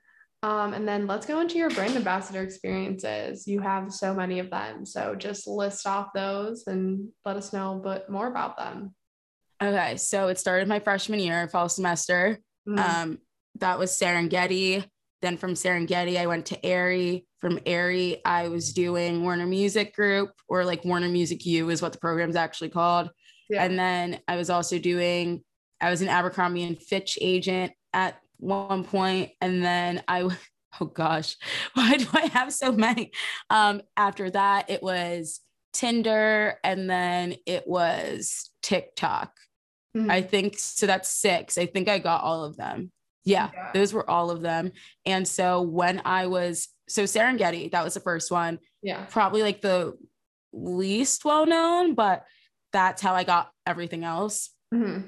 Um, 0.43 0.73
and 0.73 0.87
then 0.87 1.07
let's 1.07 1.27
go 1.27 1.41
into 1.41 1.59
your 1.59 1.71
brand 1.71 1.97
ambassador 1.97 2.43
experiences. 2.43 3.47
You 3.47 3.61
have 3.61 3.93
so 3.93 4.14
many 4.14 4.38
of 4.38 4.51
them. 4.51 4.87
So 4.87 5.14
just 5.14 5.47
list 5.47 5.87
off 5.87 6.09
those 6.14 6.67
and 6.67 7.09
let 7.25 7.37
us 7.37 7.53
know 7.53 7.77
a 7.77 7.95
bit 7.95 8.09
more 8.09 8.29
about 8.29 8.57
them. 8.57 8.95
Okay, 9.61 9.97
so 9.97 10.29
it 10.29 10.38
started 10.38 10.69
my 10.69 10.79
freshman 10.79 11.19
year, 11.19 11.49
fall 11.49 11.69
semester. 11.69 12.38
Mm-hmm. 12.69 12.79
Um, 12.79 13.19
that 13.57 13.79
was 13.79 13.91
Serengetee. 13.91 14.85
Then 15.20 15.37
from 15.37 15.54
Serengetee, 15.54 16.16
I 16.16 16.26
went 16.26 16.46
to 16.46 16.66
Aerie. 16.66 17.26
From 17.40 17.59
Aerie, 17.66 18.20
I 18.24 18.48
was 18.48 18.72
doing 18.72 19.22
Warner 19.22 19.46
Music 19.46 19.94
Group, 19.94 20.33
or 20.48 20.64
like 20.64 20.85
Warner 20.85 21.09
Music 21.09 21.44
U 21.46 21.70
is 21.70 21.83
what 21.83 21.92
the 21.92 21.98
program's 21.98 22.37
actually 22.37 22.70
called. 22.70 23.11
Yeah. 23.48 23.64
And 23.64 23.78
then 23.78 24.20
I 24.28 24.37
was 24.37 24.50
also 24.50 24.78
doing, 24.78 25.42
I 25.81 25.90
was 25.90 26.02
an 26.02 26.09
Abercrombie 26.09 26.64
and 26.64 26.81
Fitch 26.81 27.18
agent 27.20 27.72
at 27.92 28.20
one 28.38 28.85
point, 28.85 29.31
and 29.40 29.64
then 29.64 30.02
I, 30.07 30.28
oh 30.81 30.87
gosh, 30.87 31.37
why 31.74 31.96
do 31.96 32.07
I 32.12 32.26
have 32.26 32.52
so 32.52 32.72
many? 32.72 33.12
Um, 33.50 33.83
after 33.96 34.31
that, 34.31 34.70
it 34.70 34.83
was 34.83 35.40
Tinder, 35.72 36.59
and 36.64 36.88
then 36.88 37.37
it 37.46 37.66
was 37.66 38.50
TikTok. 38.62 39.33
Mm-hmm. 39.96 40.11
I 40.11 40.22
think 40.22 40.59
so. 40.59 40.87
That's 40.87 41.09
six. 41.09 41.59
I 41.59 41.66
think 41.66 41.88
I 41.88 41.98
got 41.98 42.22
all 42.22 42.44
of 42.44 42.57
them. 42.57 42.92
Yeah, 43.24 43.50
yeah, 43.52 43.70
those 43.74 43.92
were 43.92 44.09
all 44.09 44.31
of 44.31 44.40
them. 44.40 44.72
And 45.04 45.26
so 45.26 45.62
when 45.62 46.00
I 46.04 46.26
was 46.26 46.68
so 46.88 47.04
Serengetee, 47.04 47.72
that 47.72 47.85
was 47.85 47.94
the 47.94 48.00
first 48.00 48.31
one. 48.31 48.59
Yeah, 48.83 49.04
probably 49.11 49.42
like 49.42 49.61
the 49.61 49.94
least 50.52 51.24
well 51.24 51.46
known, 51.46 51.94
but 51.94 52.24
that's 52.72 53.02
how 53.02 53.14
I 53.14 53.24
got 53.24 53.50
everything 53.66 54.04
else. 54.04 54.50
Mm-hmm. 54.72 55.07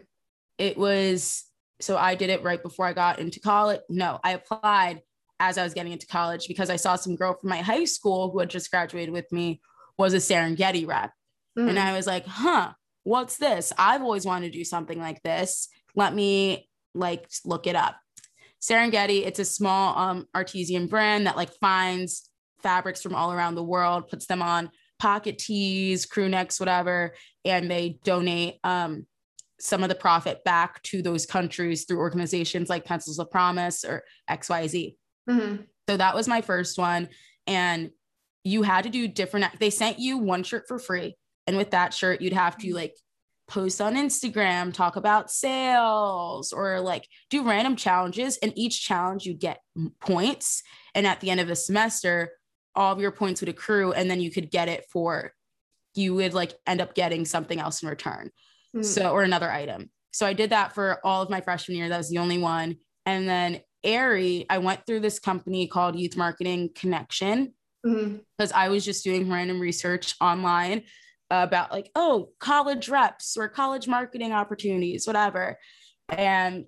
It 0.59 0.77
was 0.77 1.45
so 1.81 1.97
I 1.97 2.15
did 2.15 2.31
it 2.31 2.43
right 2.43 2.63
before 2.63 2.87
I 2.87 2.93
got 2.93 3.19
into 3.19 3.41
college. 3.41 3.81
No, 3.89 4.21
I 4.23 4.33
applied 4.33 5.01
as 5.39 5.57
I 5.57 5.65
was 5.65 5.75
getting 5.75 5.93
into 5.93 6.07
college 6.07 6.47
because 6.47 6.69
I 6.69 6.77
saw 6.77 6.97
some 6.97 7.17
girl 7.17 7.35
from 7.35 7.49
my 7.49 7.63
high 7.63 7.87
school 7.87 8.31
who 8.31 8.41
had 8.41 8.51
just 8.51 8.71
graduated 8.71 9.13
with 9.13 9.31
me 9.33 9.61
was 9.99 10.13
a 10.13 10.19
Serengetee 10.19 10.87
rep. 10.87 11.13
Mm-hmm. 11.59 11.71
And 11.71 11.79
I 11.79 11.97
was 11.97 12.07
like, 12.07 12.27
huh, 12.27 12.73
what's 13.05 13.39
this? 13.39 13.73
I've 13.79 14.03
always 14.03 14.27
wanted 14.27 14.53
to 14.53 14.59
do 14.59 14.65
something 14.65 14.99
like 14.99 15.23
this. 15.23 15.69
Let 15.95 16.15
me 16.15 16.69
like 16.95 17.29
look 17.45 17.67
it 17.67 17.77
up. 17.77 17.97
Serengetee, 18.61 19.27
it's 19.27 19.39
a 19.39 19.45
small 19.45 19.97
um, 19.99 20.27
artesian 20.35 20.87
brand 20.87 21.27
that 21.27 21.37
like 21.37 21.51
finds 21.61 22.29
fabrics 22.63 23.03
from 23.03 23.15
all 23.15 23.33
around 23.33 23.55
the 23.55 23.63
world, 23.63 24.09
puts 24.09 24.27
them 24.27 24.43
on 24.43 24.71
pocket 24.99 25.39
tees, 25.39 26.05
crew 26.05 26.29
necks, 26.29 26.61
whatever, 26.61 27.15
and 27.45 27.71
they 27.71 27.99
donate 28.05 28.57
um, 28.65 29.07
some 29.59 29.83
of 29.83 29.89
the 29.89 29.95
profit 29.95 30.45
back 30.45 30.83
to 30.83 31.03
those 31.03 31.27
countries 31.27 31.85
through 31.85 31.99
organizations 31.99 32.69
like 32.69 32.85
Pencils 32.85 33.19
of 33.19 33.31
Promise 33.31 33.85
or 33.85 34.05
XYZ. 34.29 34.97
Mm-hmm. 35.29 35.63
So 35.89 35.97
that 35.97 36.15
was 36.15 36.29
my 36.29 36.41
first 36.41 36.79
one. 36.79 37.09
And 37.47 37.91
you 38.45 38.63
had 38.63 38.85
to 38.85 38.91
do 38.91 39.09
different, 39.09 39.59
they 39.59 39.71
sent 39.71 39.99
you 39.99 40.19
one 40.19 40.43
shirt 40.43 40.65
for 40.69 40.79
free. 40.79 41.17
And 41.47 41.57
with 41.57 41.71
that 41.73 41.93
shirt, 41.93 42.21
you'd 42.21 42.33
have 42.33 42.57
to 42.59 42.67
mm-hmm. 42.67 42.77
like 42.77 42.95
post 43.51 43.81
on 43.81 43.97
Instagram, 43.97 44.73
talk 44.73 44.97
about 44.97 45.31
sales, 45.31 46.53
or 46.53 46.81
like 46.81 47.07
do 47.29 47.47
random 47.47 47.77
challenges. 47.77 48.39
And 48.39 48.53
each 48.57 48.83
challenge 48.83 49.27
you 49.27 49.35
get 49.35 49.61
points. 50.01 50.63
And 50.95 51.07
at 51.07 51.21
the 51.21 51.31
end 51.31 51.41
of 51.41 51.49
the 51.49 51.57
semester, 51.57 52.31
all 52.75 52.93
of 52.93 53.01
your 53.01 53.11
points 53.11 53.43
would 53.43 53.49
accrue, 53.49 53.93
and 53.93 54.09
then 54.09 54.21
you 54.21 54.31
could 54.31 54.51
get 54.51 54.69
it 54.69 54.87
for 54.91 55.33
you 55.95 56.15
would 56.15 56.35
like 56.35 56.55
end 56.67 56.81
up 56.81 56.95
getting 56.95 57.25
something 57.25 57.59
else 57.59 57.83
in 57.83 57.89
return. 57.89 58.31
Mm. 58.77 58.85
So, 58.85 59.11
or 59.11 59.23
another 59.23 59.51
item. 59.51 59.91
So 60.13 60.25
I 60.27 60.33
did 60.33 60.51
that 60.51 60.73
for 60.73 61.01
all 61.05 61.23
of 61.23 61.31
my 61.31 61.41
freshman 61.41 61.77
year. 61.77 61.89
That 61.89 61.99
was 61.99 62.09
the 62.09 62.19
only 62.19 62.39
one. 62.39 62.77
And 63.07 63.29
then 63.29 63.61
Aerie, 63.83 64.47
I 64.49 64.59
went 64.59 64.87
through 64.87 65.01
this 65.01 65.19
company 65.19 65.67
called 65.67 65.99
Youth 65.99 66.17
Marketing 66.17 66.71
Connection 66.75 67.55
because 67.83 68.07
mm-hmm. 68.39 68.45
I 68.59 68.69
was 68.69 68.85
just 68.85 69.03
doing 69.05 69.31
random 69.31 69.59
research 69.59 70.15
online 70.21 70.83
about 71.31 71.71
like, 71.71 71.91
oh, 71.95 72.31
college 72.39 72.89
reps 72.89 73.37
or 73.37 73.49
college 73.49 73.87
marketing 73.87 74.33
opportunities, 74.33 75.07
whatever. 75.07 75.57
And 76.09 76.65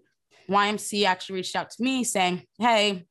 YMC 0.48 1.04
actually 1.04 1.36
reached 1.36 1.56
out 1.56 1.70
to 1.70 1.82
me 1.82 2.04
saying, 2.04 2.42
hey, 2.58 3.06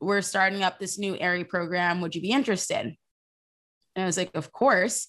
we're 0.00 0.22
starting 0.22 0.62
up 0.62 0.78
this 0.78 0.98
new 0.98 1.16
Aerie 1.18 1.44
program. 1.44 2.00
Would 2.00 2.14
you 2.14 2.20
be 2.20 2.30
interested? 2.30 2.94
And 3.96 4.02
I 4.02 4.06
was 4.06 4.16
like, 4.16 4.30
of 4.34 4.52
course. 4.52 5.06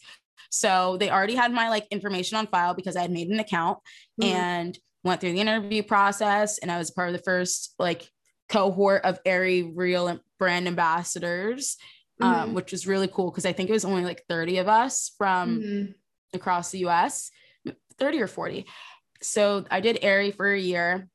So 0.50 0.96
they 0.98 1.10
already 1.10 1.36
had 1.36 1.52
my 1.52 1.70
like 1.70 1.88
information 1.92 2.38
on 2.38 2.48
file 2.48 2.74
because 2.74 2.96
I 2.96 3.02
had 3.02 3.12
made 3.12 3.28
an 3.28 3.40
account 3.40 3.80
mm-hmm. 4.22 4.34
and 4.34 4.80
went 5.04 5.20
through 5.20 5.34
the 5.34 5.42
interview 5.42 5.84
process. 5.84 6.60
And 6.60 6.72
I 6.72 6.78
was 6.78 6.92
part 6.92 7.10
of 7.10 7.14
the 7.14 7.24
first 7.24 7.74
like 7.78 8.08
cohort 8.48 9.04
of 9.04 9.20
Aerie 9.26 9.74
real 9.76 10.20
brand 10.40 10.68
ambassadors 10.68 11.78
um, 12.22 12.34
mm-hmm. 12.34 12.54
which 12.54 12.72
was 12.72 12.88
really 12.88 13.08
cool 13.08 13.32
because 13.32 13.46
I 13.46 13.54
think 13.54 13.70
it 13.70 13.74
was 13.74 13.86
only 13.86 14.04
like 14.04 14.24
30 14.30 14.60
of 14.60 14.68
us 14.68 15.12
from 15.18 15.60
mm-hmm. 15.60 15.92
across 16.34 16.72
the 16.72 16.86
US, 16.86 17.32
30 18.00 18.22
or 18.22 18.28
40. 18.28 18.66
So 19.22 19.66
I 19.70 19.80
did 19.80 20.00
Aerie 20.02 20.32
for 20.32 20.52
a 20.52 20.60
year. 20.60 21.08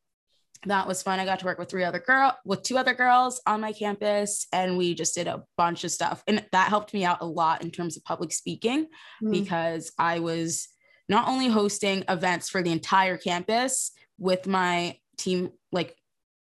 That 0.67 0.87
was 0.87 1.03
fun. 1.03 1.19
I 1.19 1.25
got 1.25 1.39
to 1.39 1.47
work 1.47 1.59
with 1.59 1.71
three 1.71 1.85
other 1.85 2.01
girl 2.01 2.37
with 2.45 2.63
two 2.63 2.77
other 2.77 2.93
girls 2.93 3.41
on 3.47 3.63
my 3.63 3.73
campus, 3.73 4.47
and 4.53 4.77
we 4.77 4.95
just 4.95 5.15
did 5.15 5.27
a 5.27 5.43
bunch 5.57 5.85
of 5.85 5.91
stuff. 5.91 6.23
And 6.27 6.45
that 6.53 6.69
helped 6.69 6.93
me 6.93 7.05
out 7.05 7.23
a 7.23 7.27
lot 7.27 7.65
in 7.65 7.71
terms 7.71 7.97
of 7.97 8.05
public 8.05 8.31
speaking 8.31 8.85
mm-hmm. 8.85 9.31
because 9.31 9.91
I 9.99 10.19
was 10.19 10.69
not 11.09 11.29
only 11.29 11.49
hosting 11.49 12.05
events 12.09 12.51
for 12.51 12.63
the 12.63 12.73
entire 12.73 13.17
campus 13.17 13.93
with 14.19 14.47
my 14.47 14.99
team, 15.17 15.51
like 15.73 15.97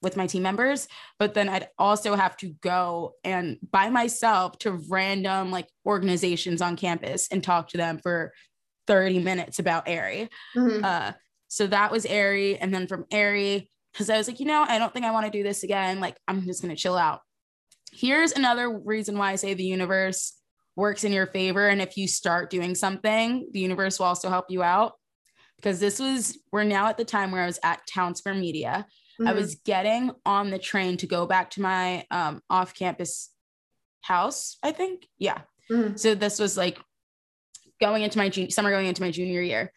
with 0.07 0.17
my 0.17 0.29
team 0.29 0.45
members, 0.45 0.87
but 1.19 1.35
then 1.35 1.49
I'd 1.49 1.67
also 1.81 2.15
have 2.15 2.37
to 2.37 2.55
go 2.63 3.15
and 3.25 3.59
by 3.73 3.91
myself 3.91 4.57
to 4.61 4.81
random 4.89 5.51
like 5.51 5.67
organizations 5.85 6.63
on 6.63 6.77
campus 6.77 7.27
and 7.33 7.43
talk 7.43 7.71
to 7.71 7.77
them 7.77 7.99
for 7.99 8.33
30 8.87 9.19
minutes 9.19 9.59
about 9.59 9.89
Aerie. 9.89 10.29
Mm-hmm. 10.57 10.85
Uh, 10.85 11.13
so 11.49 11.67
that 11.67 11.91
was 11.91 12.07
Aerie. 12.07 12.57
And 12.57 12.73
then 12.73 12.87
from 12.87 13.05
Aerie, 13.11 13.69
because 13.93 14.09
I 14.09 14.17
was 14.17 14.29
like, 14.29 14.39
you 14.39 14.47
know, 14.47 14.65
I 14.69 14.79
don't 14.79 14.93
think 14.93 15.05
I 15.05 15.11
want 15.11 15.27
to 15.27 15.37
do 15.37 15.43
this 15.43 15.65
again. 15.65 15.99
Like, 15.99 16.17
I'm 16.29 16.45
just 16.45 16.63
going 16.63 16.75
to 16.75 16.81
chill 16.81 16.97
out. 16.97 17.21
Here's 17.93 18.31
another 18.31 18.71
reason 18.71 19.19
why 19.19 19.33
I 19.33 19.37
say 19.37 19.55
the 19.55 19.65
universe 19.65 20.35
works 20.77 21.03
in 21.03 21.13
your 21.13 21.27
favor. 21.27 21.67
And 21.67 21.83
if 21.83 21.97
you 21.97 22.07
start 22.07 22.49
doing 22.49 22.77
something, 22.77 23.49
the 23.51 23.61
universe 23.61 23.99
will 23.99 24.07
also 24.07 24.29
help 24.29 24.47
you 24.51 24.63
out. 24.63 24.93
Because 25.57 25.81
this 25.81 25.99
was, 25.99 26.39
we're 26.53 26.65
now 26.65 26.87
at 26.87 26.99
the 26.99 27.05
time 27.05 27.33
where 27.33 27.43
I 27.43 27.47
was 27.47 27.59
at 27.65 27.81
Town 27.93 28.15
Square 28.15 28.35
Media. 28.35 28.87
Mm-hmm. 29.19 29.29
I 29.29 29.33
was 29.33 29.57
getting 29.57 30.11
on 30.25 30.51
the 30.51 30.59
train 30.59 30.97
to 30.99 31.07
go 31.07 31.27
back 31.27 31.51
to 31.53 31.63
my 31.63 32.07
um, 32.11 32.43
off 32.51 32.75
campus 32.75 33.31
house, 34.03 34.59
I 34.63 34.73
think. 34.73 35.07
Yeah. 35.19 35.41
Mm-hmm. 35.71 35.97
So 35.97 36.15
this 36.15 36.39
was 36.39 36.57
like 36.57 36.79
going 37.81 38.03
into 38.03 38.19
my 38.19 38.29
junior 38.29 38.51
summer, 38.51 38.71
going 38.71 38.87
into 38.87 39.03
my 39.03 39.11
junior 39.11 39.41
year. 39.41 39.73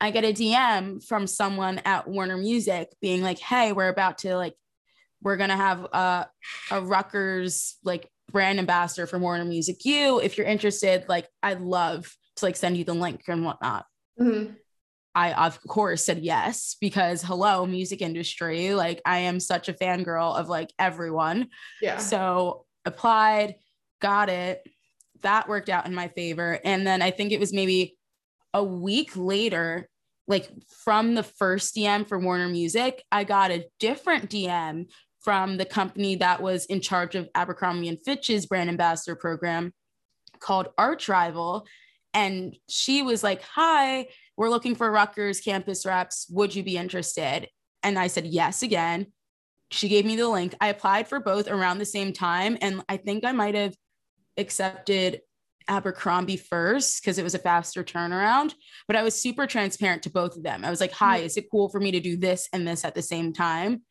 I 0.00 0.10
get 0.10 0.24
a 0.24 0.32
DM 0.32 1.04
from 1.04 1.26
someone 1.26 1.80
at 1.84 2.08
Warner 2.08 2.36
Music 2.36 2.92
being 3.00 3.22
like, 3.22 3.38
hey, 3.38 3.72
we're 3.72 3.88
about 3.88 4.18
to 4.18 4.36
like, 4.36 4.54
we're 5.22 5.36
going 5.36 5.50
to 5.50 5.56
have 5.56 5.84
a, 5.84 6.26
a 6.72 6.80
Rutgers 6.80 7.76
like 7.84 8.10
brand 8.30 8.58
ambassador 8.58 9.06
for 9.06 9.18
Warner 9.18 9.44
Music 9.44 9.84
U, 9.84 10.18
If 10.18 10.36
you're 10.36 10.46
interested, 10.46 11.08
like, 11.08 11.28
I'd 11.42 11.60
love 11.60 12.16
to 12.36 12.44
like 12.44 12.56
send 12.56 12.76
you 12.76 12.84
the 12.84 12.94
link 12.94 13.22
and 13.28 13.44
whatnot. 13.44 13.86
Mm-hmm. 14.20 14.54
I 15.14 15.32
of 15.32 15.60
course 15.66 16.04
said 16.04 16.20
yes 16.20 16.76
because 16.80 17.22
hello 17.22 17.66
music 17.66 18.00
industry 18.00 18.74
like 18.74 19.02
I 19.04 19.18
am 19.18 19.40
such 19.40 19.68
a 19.68 19.74
fangirl 19.74 20.36
of 20.36 20.48
like 20.48 20.72
everyone. 20.78 21.48
Yeah. 21.80 21.98
So 21.98 22.64
applied, 22.84 23.56
got 24.00 24.28
it. 24.28 24.66
That 25.22 25.48
worked 25.48 25.68
out 25.68 25.86
in 25.86 25.94
my 25.94 26.08
favor 26.08 26.58
and 26.64 26.86
then 26.86 27.02
I 27.02 27.10
think 27.10 27.32
it 27.32 27.40
was 27.40 27.52
maybe 27.52 27.96
a 28.54 28.64
week 28.64 29.12
later 29.16 29.88
like 30.28 30.50
from 30.84 31.14
the 31.14 31.22
first 31.22 31.74
DM 31.74 32.08
for 32.08 32.18
Warner 32.18 32.48
Music, 32.48 33.02
I 33.10 33.24
got 33.24 33.50
a 33.50 33.66
different 33.80 34.30
DM 34.30 34.86
from 35.20 35.56
the 35.56 35.64
company 35.64 36.16
that 36.16 36.42
was 36.42 36.64
in 36.66 36.80
charge 36.80 37.14
of 37.14 37.28
Abercrombie 37.34 37.88
and 37.88 37.98
Fitch's 38.04 38.46
brand 38.46 38.70
ambassador 38.70 39.14
program 39.14 39.72
called 40.40 40.68
Archrival 40.78 41.66
and 42.14 42.56
she 42.68 43.02
was 43.02 43.22
like, 43.22 43.42
Hi, 43.54 44.08
we're 44.42 44.48
looking 44.48 44.74
for 44.74 44.90
Rutgers 44.90 45.40
campus 45.40 45.86
reps. 45.86 46.26
Would 46.30 46.52
you 46.52 46.64
be 46.64 46.76
interested? 46.76 47.46
And 47.84 47.96
I 47.96 48.08
said, 48.08 48.26
Yes, 48.26 48.64
again. 48.64 49.06
She 49.70 49.88
gave 49.88 50.04
me 50.04 50.16
the 50.16 50.28
link. 50.28 50.56
I 50.60 50.66
applied 50.66 51.06
for 51.06 51.20
both 51.20 51.46
around 51.46 51.78
the 51.78 51.84
same 51.84 52.12
time. 52.12 52.58
And 52.60 52.82
I 52.88 52.96
think 52.96 53.24
I 53.24 53.30
might 53.30 53.54
have 53.54 53.76
accepted 54.36 55.20
Abercrombie 55.68 56.38
first 56.38 57.00
because 57.00 57.18
it 57.18 57.22
was 57.22 57.36
a 57.36 57.38
faster 57.38 57.84
turnaround. 57.84 58.54
But 58.88 58.96
I 58.96 59.04
was 59.04 59.14
super 59.14 59.46
transparent 59.46 60.02
to 60.02 60.10
both 60.10 60.36
of 60.36 60.42
them. 60.42 60.64
I 60.64 60.70
was 60.70 60.80
like, 60.80 60.92
Hi, 60.94 61.18
mm-hmm. 61.18 61.26
is 61.26 61.36
it 61.36 61.46
cool 61.48 61.68
for 61.68 61.78
me 61.78 61.92
to 61.92 62.00
do 62.00 62.16
this 62.16 62.48
and 62.52 62.66
this 62.66 62.84
at 62.84 62.96
the 62.96 63.02
same 63.02 63.32
time? 63.32 63.82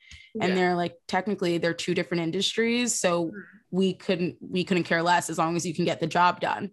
And 0.41 0.57
they're 0.57 0.75
like, 0.75 0.95
technically, 1.07 1.59
they're 1.59 1.73
two 1.73 1.95
different 1.95 2.23
industries. 2.23 2.99
So 2.99 3.27
mm-hmm. 3.27 3.37
we 3.71 3.93
couldn't 3.93 4.35
we 4.41 4.65
couldn't 4.65 4.83
care 4.83 5.01
less 5.01 5.29
as 5.29 5.37
long 5.37 5.55
as 5.55 5.65
you 5.65 5.73
can 5.73 5.85
get 5.85 6.01
the 6.01 6.07
job 6.07 6.41
done. 6.41 6.71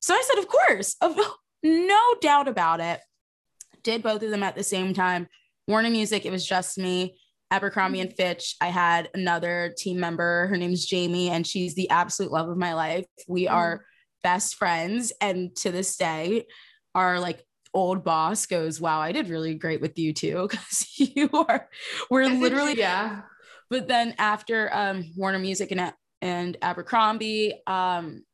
So 0.00 0.14
I 0.14 0.24
said, 0.26 0.38
of 0.38 0.48
course, 0.48 0.96
of 1.02 1.14
no 1.62 2.14
doubt 2.20 2.48
about 2.48 2.80
it. 2.80 3.00
Did 3.82 4.02
both 4.02 4.22
of 4.22 4.30
them 4.30 4.42
at 4.42 4.54
the 4.54 4.62
same 4.62 4.94
time. 4.94 5.28
Warner 5.66 5.90
Music, 5.90 6.24
it 6.24 6.30
was 6.30 6.46
just 6.46 6.78
me. 6.78 7.16
Abercrombie 7.50 8.00
and 8.00 8.14
Fitch, 8.16 8.56
I 8.62 8.68
had 8.68 9.10
another 9.12 9.74
team 9.76 10.00
member. 10.00 10.46
Her 10.46 10.56
name's 10.56 10.86
Jamie, 10.86 11.28
and 11.28 11.46
she's 11.46 11.74
the 11.74 11.90
absolute 11.90 12.32
love 12.32 12.48
of 12.48 12.56
my 12.56 12.72
life. 12.72 13.04
We 13.28 13.46
mm. 13.46 13.52
are 13.52 13.84
best 14.22 14.54
friends. 14.54 15.12
And 15.20 15.54
to 15.56 15.70
this 15.70 15.96
day, 15.96 16.46
our 16.94 17.20
like 17.20 17.44
old 17.74 18.04
boss 18.04 18.46
goes, 18.46 18.80
Wow, 18.80 19.00
I 19.00 19.12
did 19.12 19.28
really 19.28 19.54
great 19.54 19.80
with 19.80 19.98
you 19.98 20.12
too. 20.12 20.48
Cause 20.50 20.86
you 20.96 21.28
are, 21.32 21.68
we're 22.10 22.26
literally, 22.28 22.78
yeah. 22.78 23.22
But 23.68 23.88
then 23.88 24.14
after 24.18 24.72
um, 24.72 25.12
Warner 25.16 25.38
Music 25.38 25.70
and, 25.72 25.92
and 26.20 26.56
Abercrombie, 26.62 27.62
um, 27.66 28.24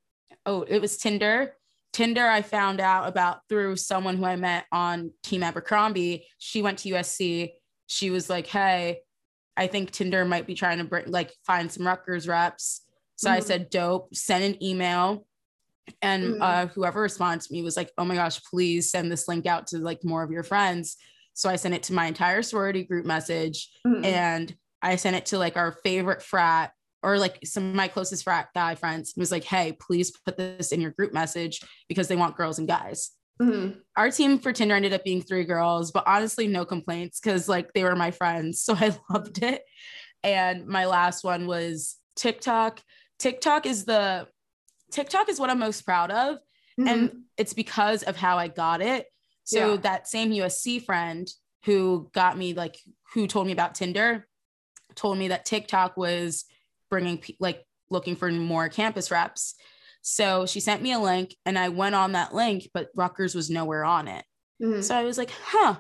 oh, 0.47 0.63
it 0.63 0.81
was 0.81 0.97
Tinder. 0.97 1.55
Tinder, 1.93 2.27
I 2.27 2.43
found 2.43 2.81
out 2.81 3.09
about 3.09 3.41
through 3.49 3.77
someone 3.77 4.17
who 4.17 4.25
I 4.25 4.37
met 4.37 4.67
on 4.71 5.13
Team 5.23 5.43
Abercrombie. 5.43 6.27
She 6.39 6.63
went 6.63 6.79
to 6.81 6.91
USC. 6.91 7.53
She 7.87 8.11
was 8.11 8.29
like, 8.29 8.47
"Hey, 8.47 9.01
I 9.57 9.67
think 9.67 9.91
Tinder 9.91 10.25
might 10.25 10.47
be 10.47 10.55
trying 10.55 10.79
to 10.79 10.85
bring, 10.85 11.11
like 11.11 11.33
find 11.47 11.71
some 11.71 11.87
Rutgers 11.87 12.29
reps." 12.29 12.83
So 13.17 13.29
mm-hmm. 13.29 13.37
I 13.37 13.41
said, 13.41 13.71
"Dope." 13.71 14.15
Send 14.15 14.45
an 14.45 14.63
email, 14.63 15.27
and 16.03 16.25
mm-hmm. 16.25 16.43
uh, 16.43 16.67
whoever 16.67 17.01
responded 17.01 17.47
to 17.47 17.53
me 17.53 17.63
was 17.63 17.77
like, 17.77 17.91
"Oh 17.99 18.05
my 18.05 18.15
gosh, 18.15 18.43
please 18.45 18.91
send 18.91 19.11
this 19.11 19.27
link 19.27 19.47
out 19.47 19.69
to 19.69 19.79
like 19.79 20.05
more 20.05 20.23
of 20.23 20.31
your 20.31 20.45
friends." 20.45 20.97
So 21.35 21.49
I 21.49 21.57
sent 21.57 21.75
it 21.75 21.85
to 21.85 21.93
my 21.93 22.07
entire 22.07 22.43
sorority 22.43 22.85
group 22.85 23.07
message, 23.07 23.71
mm-hmm. 23.87 24.05
and 24.05 24.55
I 24.83 24.97
sent 24.97 25.17
it 25.17 25.27
to 25.27 25.39
like 25.39 25.57
our 25.57 25.73
favorite 25.85 26.23
frat 26.23 26.73
or 27.03 27.19
like 27.19 27.39
some 27.45 27.69
of 27.69 27.75
my 27.75 27.89
closest 27.89 28.25
frat 28.25 28.49
guy 28.55 28.75
friends 28.75 29.15
was 29.17 29.31
like, 29.31 29.45
hey, 29.45 29.77
please 29.81 30.13
put 30.25 30.37
this 30.37 30.73
in 30.73 30.81
your 30.81 30.91
group 30.91 31.13
message 31.13 31.61
because 31.89 32.09
they 32.09 32.17
want 32.17 32.37
girls 32.37 32.59
and 32.59 32.67
guys. 32.69 33.11
Mm-hmm. 33.41 33.79
Our 33.97 34.11
team 34.11 34.39
for 34.39 34.53
Tinder 34.53 34.75
ended 34.75 34.93
up 34.93 35.05
being 35.05 35.23
three 35.23 35.45
girls, 35.45 35.93
but 35.93 36.05
honestly, 36.07 36.49
no 36.49 36.65
complaints 36.65 37.21
because 37.21 37.49
like 37.49 37.73
they 37.73 37.85
were 37.85 37.97
my 37.97 38.11
friends. 38.11 38.63
So 38.69 38.75
I 38.75 38.97
loved 39.11 39.43
it. 39.43 39.63
And 40.25 40.67
my 40.67 40.87
last 40.87 41.23
one 41.23 41.47
was 41.47 41.97
TikTok. 42.17 42.83
TikTok 43.19 43.67
is 43.67 43.85
the 43.85 44.27
TikTok 44.91 45.29
is 45.29 45.39
what 45.39 45.51
I'm 45.51 45.61
most 45.61 45.83
proud 45.83 46.11
of. 46.11 46.37
Mm-hmm. 46.81 46.89
And 46.89 47.13
it's 47.37 47.53
because 47.53 48.03
of 48.03 48.17
how 48.17 48.39
I 48.39 48.49
got 48.49 48.81
it. 48.81 49.07
So 49.45 49.75
Yeah. 49.75 49.81
that 49.83 50.09
same 50.09 50.33
USC 50.33 50.85
friend 50.85 51.29
who 51.65 52.11
got 52.13 52.37
me 52.37 52.55
like 52.55 52.77
who 53.15 53.27
told 53.27 53.47
me 53.47 53.53
about 53.53 53.75
Tinder 53.75 54.27
told 54.95 55.17
me 55.17 55.29
that 55.29 55.45
TikTok 55.45 55.97
was 55.97 56.45
bringing 56.91 57.23
like 57.41 57.65
looking 57.91 58.17
for 58.17 58.31
more 58.31 58.69
campus 58.69 59.11
reps. 59.11 59.55
So 60.03 60.47
she 60.47 60.61
sent 60.61 60.83
me 60.83 60.93
a 60.93 60.99
link 60.99 61.35
and 61.45 61.59
I 61.59 61.69
went 61.71 61.95
on 61.95 62.13
that 62.13 62.35
link, 62.35 62.69
but 62.73 62.89
Rutgers 62.95 63.35
was 63.35 63.51
nowhere 63.51 63.85
on 63.85 64.09
it. 64.09 64.25
Mhm. 64.63 64.83
So 64.83 64.95
I 64.95 65.05
was 65.05 65.19
like, 65.19 65.31
huh, 65.31 65.77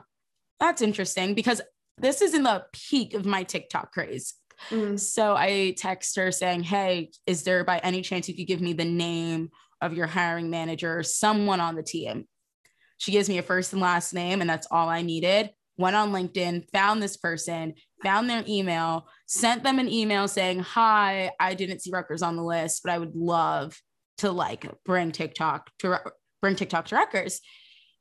that's 0.61 0.83
interesting 0.83 1.35
because 1.35 1.61
this 1.99 2.21
is 2.23 2.35
in 2.35 2.43
the 2.43 2.65
peak 2.73 3.15
of 3.15 3.27
my 3.27 3.43
TikTok 3.43 3.93
craze. 3.93 4.35
Mhm. 4.71 4.99
So 4.99 5.35
I 5.37 5.75
text 5.77 6.17
her 6.17 6.33
saying, 6.33 6.65
Hey, 6.65 7.11
is 7.27 7.45
there 7.45 7.65
by 7.65 7.79
any 7.79 8.03
chance 8.03 8.29
you 8.29 8.35
could 8.37 8.47
give 8.47 8.61
me 8.61 8.73
the 8.73 8.85
name 8.85 9.51
of 9.81 9.95
your 9.95 10.07
hiring 10.07 10.51
manager 10.51 10.99
or 10.99 11.03
someone 11.03 11.61
on 11.61 11.77
the 11.77 11.83
team? 11.83 12.27
She 12.99 13.13
gives 13.13 13.29
me 13.29 13.39
a 13.39 13.43
first 13.43 13.73
and 13.73 13.81
last 13.81 14.13
name, 14.13 14.41
and 14.41 14.51
that's 14.51 14.67
all 14.71 14.89
I 14.89 15.03
needed. 15.03 15.51
Went 15.77 15.95
on 15.95 16.11
LinkedIn, 16.11 16.69
found 16.73 17.01
this 17.01 17.17
person, 17.17 17.75
found 18.03 18.29
their 18.29 18.45
email, 18.49 19.09
sent 19.27 19.63
them 19.63 19.79
an 19.79 19.89
email 19.89 20.29
saying, 20.29 20.61
Hi, 20.61 21.31
I 21.39 21.55
didn't 21.55 21.81
see 21.81 21.91
Rutgers 21.91 22.23
on 22.23 22.37
the 22.37 22.43
list, 22.43 22.83
but 22.85 22.93
I 22.93 22.99
would 22.99 23.15
love 23.15 23.77
to 24.19 24.31
like 24.31 24.67
bring 24.85 25.13
TikTok 25.13 25.71
to 25.81 26.01
bring 26.41 26.57
TikTok 26.57 26.87
to 26.87 26.97
Rutgers. 26.97 27.41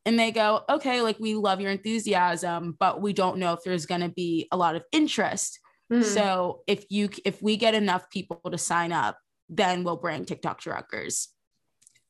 And 0.06 0.18
they 0.18 0.32
go, 0.32 0.62
Okay, 0.70 1.02
like 1.02 1.20
we 1.20 1.36
love 1.36 1.62
your 1.62 1.72
enthusiasm, 1.72 2.76
but 2.80 3.02
we 3.02 3.14
don't 3.14 3.38
know 3.38 3.54
if 3.54 3.60
there's 3.64 3.86
going 3.86 4.02
to 4.02 4.10
be 4.10 4.48
a 4.52 4.58
lot 4.58 4.76
of 4.76 4.84
interest. 4.92 5.60
Mhm. 5.92 6.04
So 6.04 6.62
if 6.68 6.86
you 6.90 7.10
if 7.26 7.42
we 7.42 7.58
get 7.58 7.74
enough 7.74 8.10
people 8.10 8.42
to 8.50 8.58
sign 8.58 8.92
up, 8.92 9.18
then 9.50 9.84
we'll 9.84 9.98
bring 9.98 10.26
TikTok 10.26 10.62
to 10.62 10.72
Rutgers. 10.72 11.30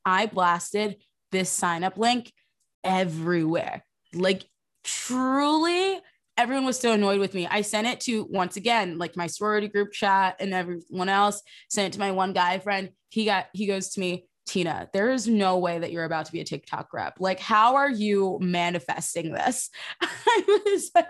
I 0.06 0.26
blasted 0.26 0.98
this 1.32 1.50
sign 1.50 1.84
up 1.84 1.98
link 1.98 2.32
everywhere. 2.84 3.84
Like 4.14 4.46
truly, 4.84 6.00
everyone 6.38 6.66
was 6.66 6.80
so 6.80 6.94
annoyed 6.94 7.20
with 7.20 7.34
me. 7.34 7.48
I 7.48 7.62
sent 7.62 7.88
it 7.88 8.00
to 8.02 8.28
once 8.30 8.56
again, 8.56 8.98
like 8.98 9.18
my 9.18 9.28
sorority 9.28 9.68
group 9.68 9.92
chat 9.92 10.36
and 10.40 10.54
everyone 10.54 11.10
else. 11.10 11.42
Sent 11.70 11.88
it 11.88 11.94
to 11.94 12.00
my 12.00 12.12
one 12.12 12.34
guy 12.34 12.60
friend. 12.60 12.90
He 13.10 13.26
got 13.26 13.48
he 13.54 13.66
goes 13.66 13.90
to 13.90 14.00
me, 14.00 14.28
Tinah, 14.48 14.88
there 14.94 15.12
is 15.12 15.28
no 15.28 15.58
way 15.58 15.80
that 15.80 15.92
you're 15.92 16.06
about 16.06 16.26
to 16.28 16.32
be 16.32 16.40
a 16.40 16.46
TikTok 16.46 16.94
rep. 16.94 17.16
Like, 17.20 17.40
how 17.40 17.76
are 17.76 17.90
you 17.90 18.38
manifesting 18.42 19.34
this? 19.34 19.70
I 20.02 20.62
was 20.66 20.92
like, 20.96 21.08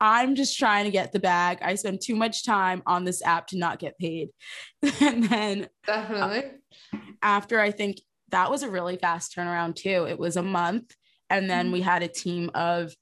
I'm 0.00 0.34
just 0.34 0.58
trying 0.58 0.86
to 0.86 0.90
get 0.90 1.12
the 1.12 1.20
bag. 1.20 1.58
I 1.62 1.74
spend 1.74 2.00
too 2.00 2.16
much 2.16 2.44
time 2.44 2.82
on 2.86 3.04
this 3.04 3.22
app 3.22 3.48
to 3.48 3.58
not 3.58 3.78
get 3.78 3.98
paid. 3.98 4.30
and 5.00 5.24
then 5.24 5.68
Definitely. 5.86 6.50
Uh, 6.92 6.98
after 7.22 7.60
I 7.60 7.70
think 7.70 8.00
that 8.30 8.50
was 8.50 8.62
a 8.62 8.70
really 8.70 8.96
fast 8.96 9.34
turnaround 9.36 9.76
too. 9.76 10.06
It 10.08 10.18
was 10.18 10.36
a 10.36 10.42
month. 10.42 10.94
And 11.28 11.48
then 11.48 11.70
we 11.70 11.80
mm-hmm. 11.80 11.88
had 11.88 12.02
a 12.02 12.08
team 12.08 12.50
of 12.54 12.92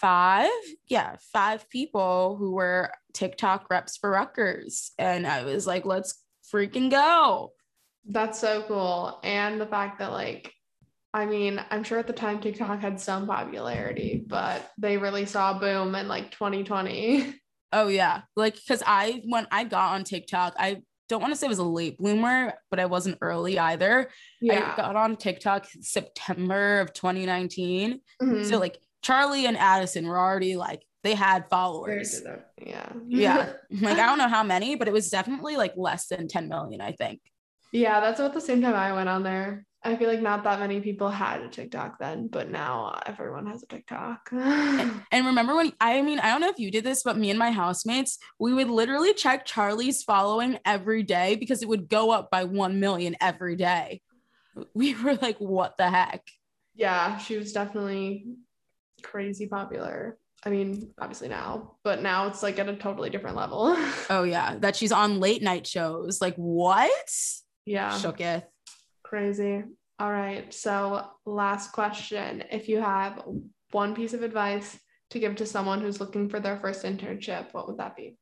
five, 0.00 0.50
yeah, 0.88 1.16
five 1.32 1.68
people 1.70 2.36
who 2.36 2.52
were 2.52 2.92
TikTok 3.12 3.70
reps 3.70 3.96
for 3.96 4.10
Rutgers. 4.10 4.92
And 4.98 5.26
I 5.26 5.44
was 5.44 5.66
like, 5.66 5.84
let's 5.84 6.22
freaking 6.52 6.90
go. 6.90 7.52
That's 8.06 8.38
so 8.38 8.62
cool. 8.68 9.20
And 9.24 9.60
the 9.60 9.66
fact 9.66 9.98
that, 10.00 10.12
like, 10.12 10.52
I 11.14 11.26
mean, 11.26 11.64
I'm 11.70 11.84
sure 11.84 11.98
at 11.98 12.08
the 12.08 12.12
time 12.12 12.40
TikTok 12.40 12.80
had 12.80 13.00
some 13.00 13.26
popularity, 13.26 14.24
but 14.26 14.72
they 14.78 14.96
really 14.96 15.26
saw 15.26 15.56
a 15.56 15.60
boom 15.60 15.94
in 15.94 16.08
like 16.08 16.32
2020. 16.32 17.40
Oh 17.72 17.88
yeah. 17.88 18.22
Like 18.36 18.56
cuz 18.68 18.82
I 18.86 19.22
when 19.24 19.46
I 19.50 19.64
got 19.64 19.94
on 19.94 20.04
TikTok, 20.04 20.54
I 20.58 20.82
don't 21.08 21.20
want 21.20 21.32
to 21.32 21.36
say 21.36 21.46
I 21.46 21.48
was 21.48 21.58
a 21.58 21.64
late 21.64 21.98
bloomer, 21.98 22.54
but 22.70 22.80
I 22.80 22.86
wasn't 22.86 23.18
early 23.20 23.58
either. 23.58 24.10
Yeah. 24.40 24.72
I 24.72 24.76
got 24.76 24.96
on 24.96 25.16
TikTok 25.16 25.66
September 25.80 26.80
of 26.80 26.92
2019. 26.92 28.00
Mhm. 28.22 28.44
So 28.48 28.58
like 28.58 28.78
Charlie 29.04 29.46
and 29.46 29.56
Addison 29.56 30.06
were 30.06 30.18
already 30.18 30.56
like 30.56 30.82
they 31.04 31.14
had 31.14 31.48
followers. 31.50 32.22
Yeah. 32.60 32.92
Yeah. 33.06 33.52
like 33.70 33.98
I 33.98 34.06
don't 34.06 34.18
know 34.18 34.28
how 34.28 34.42
many, 34.42 34.74
but 34.74 34.88
it 34.88 34.94
was 34.94 35.10
definitely 35.10 35.56
like 35.56 35.74
less 35.76 36.06
than 36.06 36.26
10 36.26 36.48
million, 36.48 36.80
I 36.80 36.92
think. 36.92 37.20
Yeah, 37.70 38.00
that's 38.00 38.18
about 38.18 38.32
the 38.32 38.40
same 38.40 38.62
time 38.62 38.74
I 38.74 38.92
went 38.94 39.08
on 39.08 39.22
there. 39.22 39.66
I 39.86 39.96
feel 39.96 40.08
like 40.08 40.22
not 40.22 40.44
that 40.44 40.60
many 40.60 40.80
people 40.80 41.10
had 41.10 41.42
a 41.42 41.48
TikTok 41.48 41.98
then, 41.98 42.28
but 42.28 42.50
now 42.50 42.98
everyone 43.04 43.46
has 43.46 43.62
a 43.62 43.66
TikTok. 43.66 44.30
And 44.32 45.26
remember 45.26 45.54
when 45.54 45.72
I 45.78 46.00
mean, 46.00 46.18
I 46.20 46.30
don't 46.30 46.40
know 46.40 46.48
if 46.48 46.58
you 46.58 46.70
did 46.70 46.84
this, 46.84 47.02
but 47.02 47.18
me 47.18 47.28
and 47.28 47.38
my 47.38 47.50
housemates, 47.50 48.18
we 48.38 48.54
would 48.54 48.70
literally 48.70 49.12
check 49.12 49.44
Charlie's 49.44 50.02
following 50.02 50.58
every 50.64 51.02
day 51.02 51.36
because 51.36 51.62
it 51.62 51.68
would 51.68 51.88
go 51.88 52.10
up 52.10 52.30
by 52.30 52.44
1 52.44 52.80
million 52.80 53.14
every 53.20 53.56
day. 53.56 54.00
We 54.72 54.94
were 54.94 55.16
like, 55.16 55.36
what 55.36 55.76
the 55.76 55.90
heck? 55.90 56.22
yeah, 56.74 57.18
she 57.18 57.36
was 57.36 57.52
definitely 57.52 58.26
crazy 59.04 59.46
popular. 59.46 60.18
I 60.46 60.50
mean, 60.50 60.92
obviously 60.98 61.28
now, 61.28 61.76
but 61.84 62.02
now 62.02 62.26
it's 62.26 62.42
like 62.42 62.58
at 62.58 62.68
a 62.68 62.76
totally 62.76 63.10
different 63.10 63.36
level. 63.36 63.76
Oh 64.10 64.24
yeah, 64.24 64.56
that 64.58 64.76
she's 64.76 64.92
on 64.92 65.20
late 65.20 65.42
night 65.42 65.66
shows. 65.66 66.20
Like 66.20 66.34
what? 66.36 67.10
yeah. 67.64 67.90
Shooketh. 67.92 68.44
Crazy. 69.02 69.62
All 69.98 70.10
right. 70.10 70.52
So, 70.52 71.06
last 71.24 71.72
question. 71.72 72.44
If 72.50 72.68
you 72.68 72.80
have 72.80 73.22
one 73.70 73.94
piece 73.94 74.12
of 74.12 74.22
advice 74.22 74.78
to 75.10 75.18
give 75.18 75.36
to 75.36 75.46
someone 75.46 75.80
who's 75.80 76.00
looking 76.00 76.28
for 76.28 76.40
their 76.40 76.58
first 76.58 76.84
internship, 76.84 77.52
what 77.52 77.68
would 77.68 77.78
that 77.78 77.96
be? 77.96 78.18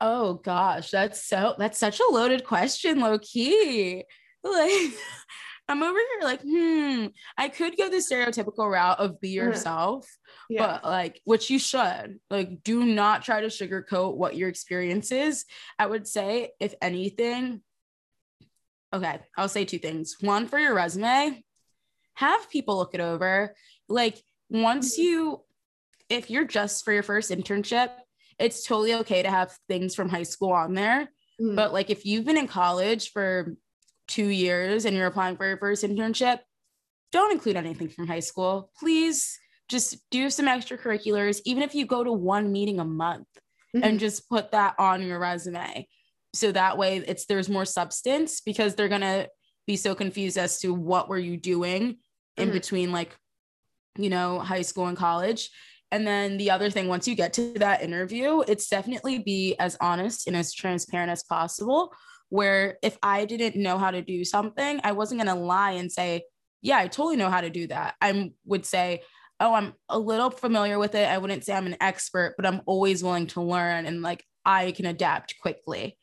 Oh 0.00 0.34
gosh, 0.34 0.90
that's 0.90 1.24
so 1.24 1.54
that's 1.58 1.78
such 1.78 2.00
a 2.00 2.10
loaded 2.10 2.44
question, 2.44 3.00
low 3.00 3.18
key. 3.18 4.04
Like 4.44 4.92
I'm 5.68 5.82
over 5.82 5.98
here 5.98 6.22
like, 6.22 6.42
hmm, 6.42 7.06
I 7.36 7.48
could 7.48 7.76
go 7.76 7.88
the 7.90 7.96
stereotypical 7.96 8.70
route 8.70 9.00
of 9.00 9.20
be 9.20 9.30
Mhm. 9.30 9.34
yourself, 9.34 10.08
Yeah. 10.48 10.66
but 10.66 10.84
like 10.84 11.20
which 11.24 11.50
you 11.50 11.58
should. 11.58 12.20
Like 12.30 12.62
do 12.62 12.84
not 12.84 13.24
try 13.24 13.40
to 13.40 13.48
sugarcoat 13.48 14.16
what 14.16 14.36
your 14.36 14.48
experience 14.48 15.10
is. 15.10 15.44
I 15.78 15.86
would 15.86 16.06
say 16.06 16.52
if 16.60 16.74
anything, 16.80 17.62
okay, 18.92 19.20
I'll 19.36 19.48
say 19.48 19.64
two 19.64 19.78
things. 19.78 20.16
One 20.20 20.46
for 20.46 20.58
your 20.58 20.74
resume, 20.74 21.44
have 22.14 22.48
people 22.48 22.76
look 22.76 22.94
it 22.94 23.00
over. 23.00 23.54
Like 23.88 24.22
once 24.48 24.96
Mhm. 24.96 25.02
you 25.02 25.42
if 26.08 26.30
you're 26.30 26.44
just 26.44 26.84
for 26.84 26.92
your 26.92 27.02
first 27.02 27.32
internship, 27.32 27.90
it's 28.38 28.64
totally 28.64 28.94
okay 28.94 29.24
to 29.24 29.28
have 29.30 29.58
things 29.66 29.96
from 29.96 30.08
high 30.08 30.22
school 30.22 30.52
on 30.52 30.74
there. 30.74 31.12
Mhm. 31.40 31.56
But 31.56 31.72
like 31.72 31.90
if 31.90 32.06
you've 32.06 32.24
been 32.24 32.36
in 32.38 32.46
college 32.46 33.10
for 33.10 33.56
two 34.08 34.28
years 34.28 34.84
and 34.84 34.96
you're 34.96 35.06
applying 35.06 35.36
for 35.36 35.46
your 35.46 35.56
first 35.58 35.84
internship, 35.84 36.40
don't 37.12 37.32
include 37.32 37.56
anything 37.56 37.88
from 37.88 38.06
high 38.06 38.20
school. 38.20 38.70
Please 38.78 39.38
just 39.68 39.98
do 40.10 40.30
some 40.30 40.46
extracurriculars, 40.46 41.40
even 41.44 41.62
if 41.62 41.74
you 41.74 41.86
go 41.86 42.04
to 42.04 42.12
one 42.12 42.52
meeting 42.52 42.78
a 42.78 42.84
month 42.84 43.26
and 43.74 43.96
Mhm. 43.96 43.98
just 43.98 44.28
put 44.28 44.52
that 44.52 44.74
on 44.78 45.02
your 45.02 45.18
resume. 45.18 45.88
So 46.34 46.52
that 46.52 46.78
way 46.78 46.98
it's 46.98 47.26
there's 47.26 47.48
more 47.48 47.64
substance 47.64 48.40
because 48.40 48.74
they're 48.74 48.88
gonna 48.88 49.28
be 49.66 49.76
so 49.76 49.94
confused 49.94 50.38
as 50.38 50.60
to 50.60 50.72
what 50.72 51.08
were 51.08 51.18
you 51.18 51.36
doing 51.36 51.98
in 52.36 52.50
Mhm. 52.50 52.52
between 52.52 52.92
like, 52.92 53.16
you 53.98 54.10
know, 54.10 54.38
high 54.38 54.62
school 54.62 54.86
and 54.86 54.96
college. 54.96 55.50
And 55.90 56.06
then 56.06 56.36
the 56.36 56.50
other 56.50 56.68
thing, 56.70 56.88
once 56.88 57.08
you 57.08 57.14
get 57.14 57.32
to 57.34 57.54
that 57.54 57.82
interview, 57.82 58.40
it's 58.42 58.68
definitely 58.68 59.18
be 59.18 59.56
as 59.58 59.76
honest 59.80 60.26
and 60.26 60.36
as 60.36 60.52
transparent 60.52 61.10
as 61.10 61.22
possible. 61.22 61.92
Where 62.28 62.78
if 62.82 62.98
I 63.02 63.24
didn't 63.24 63.60
know 63.60 63.78
how 63.78 63.90
to 63.90 64.02
do 64.02 64.24
something, 64.24 64.80
I 64.82 64.92
wasn't 64.92 65.22
going 65.22 65.34
to 65.34 65.40
lie 65.40 65.72
and 65.72 65.90
say, 65.90 66.24
Yeah, 66.62 66.78
I 66.78 66.88
totally 66.88 67.16
know 67.16 67.30
how 67.30 67.40
to 67.40 67.50
do 67.50 67.66
that. 67.68 67.94
I 68.00 68.32
would 68.44 68.66
say, 68.66 69.02
Oh, 69.38 69.54
I'm 69.54 69.74
a 69.88 69.98
little 69.98 70.30
familiar 70.30 70.78
with 70.78 70.94
it. 70.94 71.08
I 71.08 71.18
wouldn't 71.18 71.44
say 71.44 71.54
I'm 71.54 71.66
an 71.66 71.76
expert, 71.80 72.34
but 72.36 72.46
I'm 72.46 72.62
always 72.66 73.02
willing 73.02 73.26
to 73.28 73.42
learn 73.42 73.86
and 73.86 74.02
like 74.02 74.24
I 74.44 74.72
can 74.72 74.86
adapt 74.86 75.34
quickly. 75.40 75.98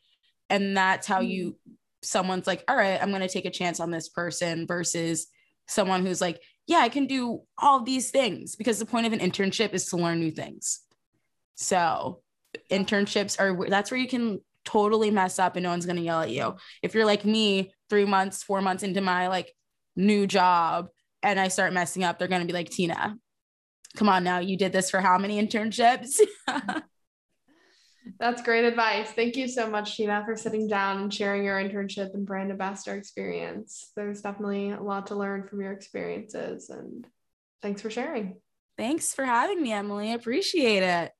And 0.48 0.76
that's 0.76 1.06
how 1.06 1.20
you, 1.20 1.56
mm. 1.68 1.72
someone's 2.02 2.46
like, 2.46 2.64
All 2.68 2.76
right, 2.76 3.00
I'm 3.02 3.10
going 3.10 3.22
to 3.22 3.28
take 3.28 3.46
a 3.46 3.50
chance 3.50 3.80
on 3.80 3.90
this 3.90 4.08
person 4.08 4.66
versus 4.66 5.26
someone 5.66 6.04
who's 6.04 6.20
like, 6.20 6.40
yeah, 6.66 6.78
I 6.78 6.88
can 6.88 7.06
do 7.06 7.42
all 7.58 7.82
these 7.82 8.10
things 8.10 8.56
because 8.56 8.78
the 8.78 8.86
point 8.86 9.06
of 9.06 9.12
an 9.12 9.18
internship 9.18 9.74
is 9.74 9.86
to 9.86 9.96
learn 9.96 10.20
new 10.20 10.30
things. 10.30 10.80
So 11.54 12.22
internships 12.70 13.38
are 13.38 13.68
that's 13.68 13.90
where 13.90 14.00
you 14.00 14.08
can 14.08 14.40
totally 14.64 15.10
mess 15.10 15.38
up 15.38 15.56
and 15.56 15.62
no 15.62 15.70
one's 15.70 15.86
going 15.86 15.96
to 15.96 16.02
yell 16.02 16.22
at 16.22 16.30
you. 16.30 16.56
If 16.82 16.94
you're 16.94 17.06
like 17.06 17.24
me, 17.24 17.72
3 17.90 18.04
months, 18.04 18.42
4 18.42 18.60
months 18.60 18.82
into 18.82 19.00
my 19.00 19.28
like 19.28 19.52
new 19.96 20.26
job 20.26 20.88
and 21.22 21.38
I 21.38 21.48
start 21.48 21.72
messing 21.72 22.04
up, 22.04 22.18
they're 22.18 22.28
going 22.28 22.42
to 22.42 22.46
be 22.46 22.52
like, 22.52 22.70
"Tinah, 22.70 23.16
come 23.96 24.08
on 24.08 24.24
now, 24.24 24.38
you 24.38 24.56
did 24.56 24.72
this 24.72 24.90
for 24.90 25.00
how 25.00 25.18
many 25.18 25.44
internships?" 25.44 26.20
That's 28.18 28.42
great 28.42 28.64
advice. 28.64 29.10
Thank 29.10 29.34
you 29.36 29.48
so 29.48 29.68
much, 29.68 29.96
Tinah, 29.96 30.26
for 30.26 30.36
sitting 30.36 30.68
down 30.68 31.00
and 31.00 31.14
sharing 31.14 31.42
your 31.42 31.56
internship 31.56 32.12
and 32.12 32.26
brand 32.26 32.50
ambassador 32.50 32.96
experience. 32.96 33.92
There's 33.96 34.20
definitely 34.20 34.72
a 34.72 34.82
lot 34.82 35.06
to 35.06 35.14
learn 35.14 35.48
from 35.48 35.62
your 35.62 35.72
experiences, 35.72 36.68
and 36.68 37.06
thanks 37.62 37.80
for 37.80 37.88
sharing. 37.88 38.36
Thanks 38.76 39.14
for 39.14 39.24
having 39.24 39.62
me, 39.62 39.72
Emily. 39.72 40.10
I 40.10 40.14
appreciate 40.14 40.82
it. 40.82 41.12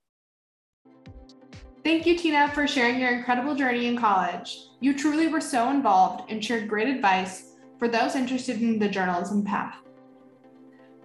Thank 1.84 2.06
you, 2.06 2.16
Tinah, 2.16 2.52
for 2.54 2.66
sharing 2.66 2.98
your 2.98 3.12
incredible 3.12 3.54
journey 3.54 3.86
in 3.86 3.98
college. 3.98 4.68
You 4.80 4.96
truly 4.96 5.28
were 5.28 5.40
so 5.40 5.68
involved 5.68 6.30
and 6.30 6.42
shared 6.42 6.66
great 6.66 6.88
advice 6.88 7.52
for 7.78 7.88
those 7.88 8.16
interested 8.16 8.62
in 8.62 8.78
the 8.78 8.88
journalism 8.88 9.44
path. 9.44 9.76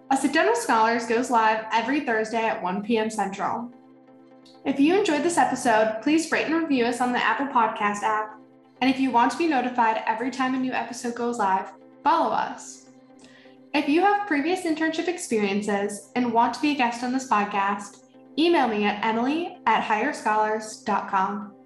With 0.09 0.57
Scholars 0.57 1.05
goes 1.05 1.29
live 1.29 1.65
every 1.73 1.99
Thursday 2.01 2.45
at 2.45 2.63
1 2.63 2.83
p.m. 2.83 3.09
Central. 3.09 3.69
If 4.65 4.79
you 4.79 4.97
enjoyed 4.97 5.23
this 5.23 5.37
episode, 5.37 5.99
please 6.01 6.31
rate 6.31 6.45
and 6.45 6.55
review 6.55 6.85
us 6.85 7.01
on 7.01 7.11
the 7.11 7.23
Apple 7.23 7.47
Podcast 7.47 8.03
app. 8.03 8.39
And 8.81 8.89
if 8.89 8.99
you 8.99 9.11
want 9.11 9.31
to 9.33 9.37
be 9.37 9.47
notified 9.47 10.01
every 10.07 10.31
time 10.31 10.55
a 10.55 10.59
new 10.59 10.71
episode 10.71 11.15
goes 11.15 11.39
live, 11.39 11.73
follow 12.03 12.31
us. 12.31 12.87
If 13.73 13.89
you 13.89 14.01
have 14.01 14.27
previous 14.27 14.61
internship 14.61 15.07
experiences 15.07 16.09
and 16.15 16.33
want 16.33 16.53
to 16.53 16.61
be 16.61 16.71
a 16.71 16.75
guest 16.75 17.03
on 17.03 17.11
this 17.11 17.29
podcast, 17.29 18.03
email 18.39 18.67
me 18.67 18.85
at 18.85 19.03
emily 19.03 19.57
at 19.65 19.83
higherscholars.com. 19.83 21.58